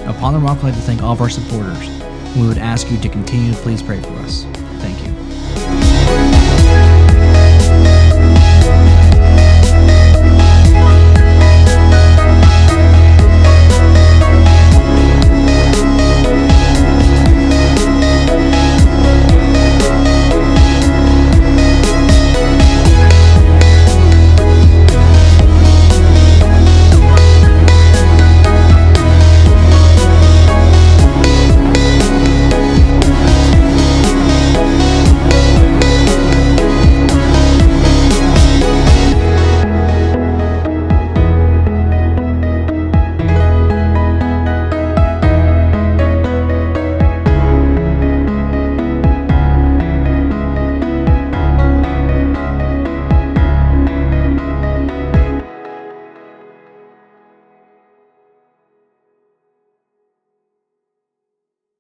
Upon 0.07 0.35
the 0.35 0.41
Rock 0.41 0.57
would 0.57 0.73
like 0.73 0.75
to 0.75 0.81
thank 0.81 1.03
all 1.03 1.13
of 1.13 1.21
our 1.21 1.31
supporters, 1.31 1.87
and 1.89 2.43
we 2.43 2.49
would 2.49 2.59
ask 2.59 2.91
you 2.91 2.99
to 2.99 3.09
continue 3.09 3.53
to 3.53 3.59
please 3.61 3.81
pray 3.81 4.01
for 4.01 4.13
us. 4.19 4.45
Thank 4.81 5.07
you. 5.07 5.14